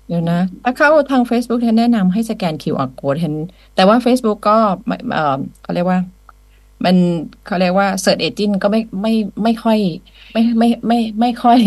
[0.08, 3.34] เดี๋ยวนะ ถ้าเข้าทาง Facebook แทนแนะนำให้สแกน QR code เห็น
[3.76, 5.98] แต่ว่า Facebook ก็ไม่เอ่อเขาเรียกว่า
[6.84, 6.96] มัน
[7.46, 9.78] เขาเรียกว่า Search Engine ก็ไม่ไม่ไม่ค่อย
[10.32, 11.58] ไม่ไม่ไม่ไม่ค่อย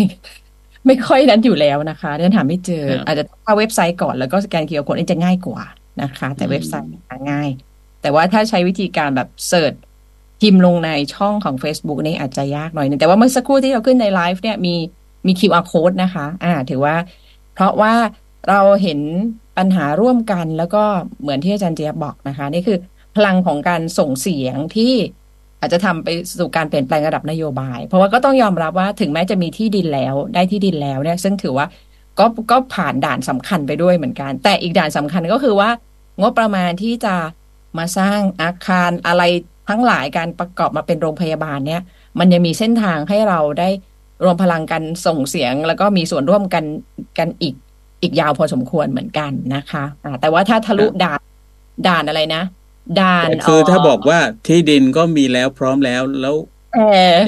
[0.86, 5.64] ไม่ค่อยนั้นอยู่แล้วนะคะเดินถามไม่เจอครับอาจจะเข้าเว็บไซต์ก่อนแล้วก็สแกน QR code นี่จะง่ายกว่า
[6.02, 7.50] นะคะ แต่อืมเว็บไซต์หาง่าย
[8.02, 9.74] แต่ว่าถ้าใช้วิธีการแบบเสิร์ช
[10.44, 14.76] พิมพ์ลงในช่องของ Facebook นี่อาจจะยากหน่อยนึงแต่ว่าเมื่อสักครู่ที่เราขึ้นในไลฟ์เนี่ยมี
[15.28, 16.96] มี QR code นะคะ อ่า ถือว่า
[17.54, 17.94] เพราะว่า
[18.50, 19.00] เราเห็น
[19.58, 20.84] ปัญหาร่วมกันแล้วก็
[21.22, 22.78] เหมือนที่อาจารย์เจียบบอกนะคะ นี่คือ
[23.16, 24.94] พลังของการส่งเสียงที่
[25.60, 26.08] อาจจะทำไป
[26.40, 31.68] สู่การเปลี่ยนแปลงระดับนโยบาย เพราะว่าก็ต้องยอมรับว่าถึงแม้จะมีที่ดินแล้วได้ที่ดินแล้วเนี่ย ซึ่งถือว่า
[32.20, 35.70] ก็ก็ผ่านด่านสำคัญไปด้วยเหมือนกัน แต่อีกด่านสำคัญก็คือว่า
[36.22, 37.16] งบประมาณที่จะ
[37.78, 39.24] มาสร้างอาคารอะไร
[39.70, 41.82] ทั้งหลายการประกอบมาเป็นโรงพยาบาลเนี่ย
[42.20, 43.70] มันยังมีเส้นทางให้เราได้
[44.24, 46.64] รวมพลังกันส่งเสียง แล้วก็มีส่วนร่วมกัน
[47.18, 47.56] กันอีก
[48.02, 51.22] อีกยาวพอสมควรเหมือนกันนะคะะแต่ว่าถ้าทะลุด่าน
[51.88, 52.44] ด่านอะไรนะ
[53.00, 56.36] ด่านคือถ้าบอกว่าที่ดินก็มีแล้วพร้อมแล้วแล้ว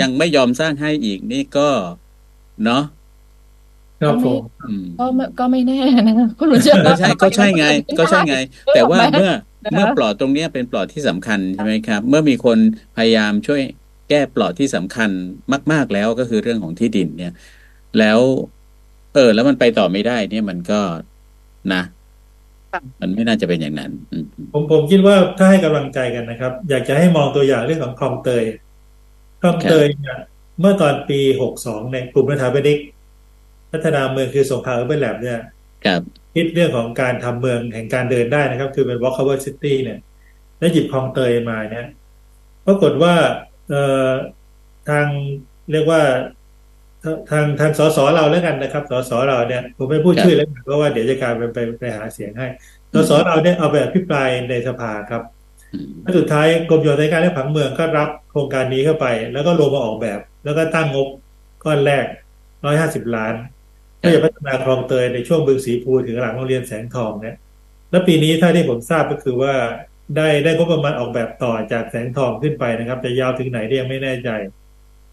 [0.01, 1.69] ยังไม่ยอมสร้างให้อีกนี่ก็
[2.65, 2.83] เนาะ
[4.01, 4.41] ครับผม
[4.99, 5.05] ก็
[5.39, 7.65] ก็ไม่แน่นะคุณรู้จักใช่ก็ใช่ไง
[7.99, 8.37] ก็ใช่ไง
[8.75, 9.31] แต่ว่าเมื่อ
[9.73, 12.57] เมื่อปลอดตรงนี้เป็นปลอดที่สำคัญใช่ไหมครับ เมื่อมีคน
[12.97, 13.61] พยายามช่วย
[14.09, 15.09] แก้ปลอดที่สำคัญ
[15.71, 17.33] มาก ๆแล้วก็คือเรื่องของที่ดินเนี่ย
[17.99, 18.19] แล้ว
[19.13, 20.79] เออ แล้วมันไปต่อไม่ได้ เนี่ยมันก็
[21.73, 21.83] นะ
[23.01, 23.91] มันไม่น่าจะเป็นอย่างนั้น
[24.53, 28.43] ผมผมคิดว่าถ้าให้กำลังใจกันนะครับ อยากจะให้มองตัวอย่างเรื่องของคลองเตย
[29.41, 30.17] คลองเตยเนี่ย
[30.59, 32.69] เมื่อตอนปีหกสองในกลุ่มรัฐบาล
[33.71, 35.39] พัฒนาเมืองคือสงขลาเออร์เบนแลบเนี่ย
[35.85, 36.01] ครับ
[36.35, 39.99] คิดเรื่องของการทำเมืองแห่งการเดินได้นะครับ คือเป็น walkable city เนี่ย
[40.59, 41.87] แล้วหยิบคลองเตยมาเนี่ย
[42.65, 43.13] ปรากฏว่า
[43.69, 44.09] เอ่อ
[44.89, 45.05] ทาง
[45.71, 46.01] เรียกว่า
[47.31, 52.47] ทางทางสสเราแล้วกันนะครับสสเราเนี่ยผมไม่พูดชื่อแล้วเพราะว่าเดี๋ยวจะกลายเป็นไปไปหาเสียงให้
[52.93, 55.23] สสเราเนี่ยเอาแบบพิปรายในสภาครับ
[56.01, 61.07] แล้วสุดท้ายกรมโยธาธิการและผังเมืองก็รับโครงการนี้เข้าไป แล้วก็ลงมาออกแบบ แล้วก็ตั้งงบ
[61.63, 62.05] ก้อนแรก
[62.65, 63.33] ร้อยห้าสิบล้าน
[64.05, 67.35] ก็จะพัฒนาคลองเตยในช่วงบึงสีภูถึงหลังโรงเรียนแสงทองเนี่ย
[67.91, 69.53] แล้วปีนี้ถ้าที่ผมทราบก็คือว่า
[70.15, 74.29] ได้ได้งบประมาณออกแบบต่อจากแสงทองขึ้นไปนะครับ จะยาวถึงไหนเรียงไม่แน่ใจ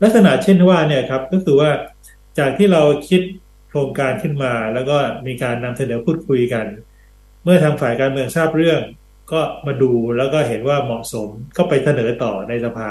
[0.02, 1.70] ลักษณะเช่นว่าเนี่ยครับก็คือว่า
[2.38, 3.22] จากที่เราคิด
[3.68, 6.66] โครงการขึ้นมา แล้วก็มีการนำเสนอพูดคุยกัน
[7.44, 8.80] เมื่อทางฝ่ายการเมืองทราบเรื่อง
[9.32, 12.90] ก็มาดูแล้วก็เห็นว่าเหมาะสมก็ไปเสนอต่อในสภา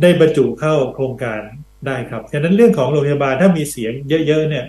[0.00, 1.40] ได้บรรจุเข้าโครงการ
[1.86, 3.92] ได้ครับฉะนั้นเรื่องของโรงพยาบาลถ้ามีเสียง
[4.26, 4.64] เยอะ ๆ เนี่ย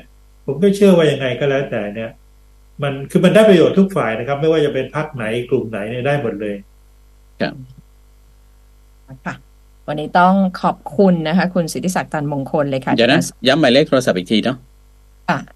[0.45, 2.09] ผมก็เชื่อว่ายังไงก็แล้วแต่เนี่ย
[2.83, 6.55] มันคือมันได้ประโยชน์ทุกฝ่ายนะครับ ไม่ว่าจะเป็นพรรคไหนกลุ่มไหนเนี่ยได้หมดเลย
[7.41, 7.53] ครับ
[9.25, 9.35] ค่ะ
[9.87, 14.57] วันนี้ต้องขอบคุณนะคะ คุณสิทธิศักดิ์ตันมงคลเลยค่ะเดี๋ยวนะย้ำหมายเลขโทรศัพท์อีกทีเนาะ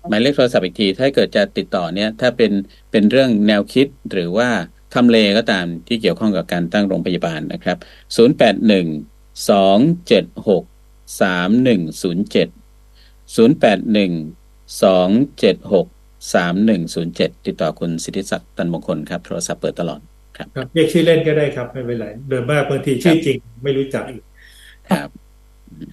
[0.09, 2.51] หมายเลขโทรศัพท์อีกที ถ้าเกิดจะติดต่อเนี่ย ถ้าเป็น
[2.91, 4.49] เป็นเรื่องแนวคิดหรือว่า
[4.93, 7.77] ทำเลก็ตามที่เกี่ยวข้องกับการตั้งโรงพยาบาลนะครับ
[8.17, 8.67] 0 8
[11.09, 12.47] 1 2 7 6สามหนึ่งศูนย์เจ็ด
[13.35, 14.11] ศูนย์แปดหนึ่ง
[14.83, 15.87] สองเจ็ดหก
[16.33, 19.99] สามหนึ่งศูนย์เจ็ดติดต่อคุณสิทธิศักดิ์ตันมงคลครับ โทรศัพท์เปิดตลอด
[20.37, 24.23] ครับเรียกชื่อเล่นก็ได้ครับ ไม่เป็นไรเดิมมากบางทีชื่อจริงไม่รู้จักอีก
[24.91, 25.09] ครับ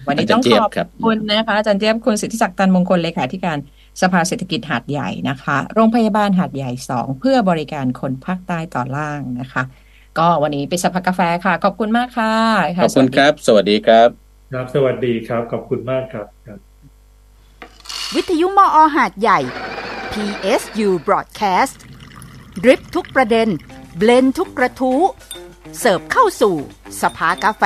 [0.07, 3.57] วันนี้ต้องขอบคุณนะคะอาจารย์เจี๊ยบคุณสิทธิศักดิ์ตันมงคลเลขาธิการ
[4.01, 9.63] สภาเศรษฐกิจหาดใหญ่นะคะ โรงพยาบาลหาดใหญ่สองเพื่อบริการคนภาคใต้ต่อล่างนะคะ
[10.17, 12.33] ก็วันนี้ไปสักกาแฟค่ะ ขอบคุณมากค่ะ
[12.77, 16.59] ขอบคุณครับ สวัสดีครับ ครับสวัสดีครับ ขอบคุณมากครับครับ
[18.15, 19.39] วิทยุมออหาดใหญ่
[20.11, 21.77] PSU Broadcast
[22.63, 23.47] ดริปทุกประเด็น
[23.97, 25.01] เบลนทุกกระทู้
[25.79, 26.55] เสิร์ฟเข้าสู่
[27.01, 27.63] สภากาแฟ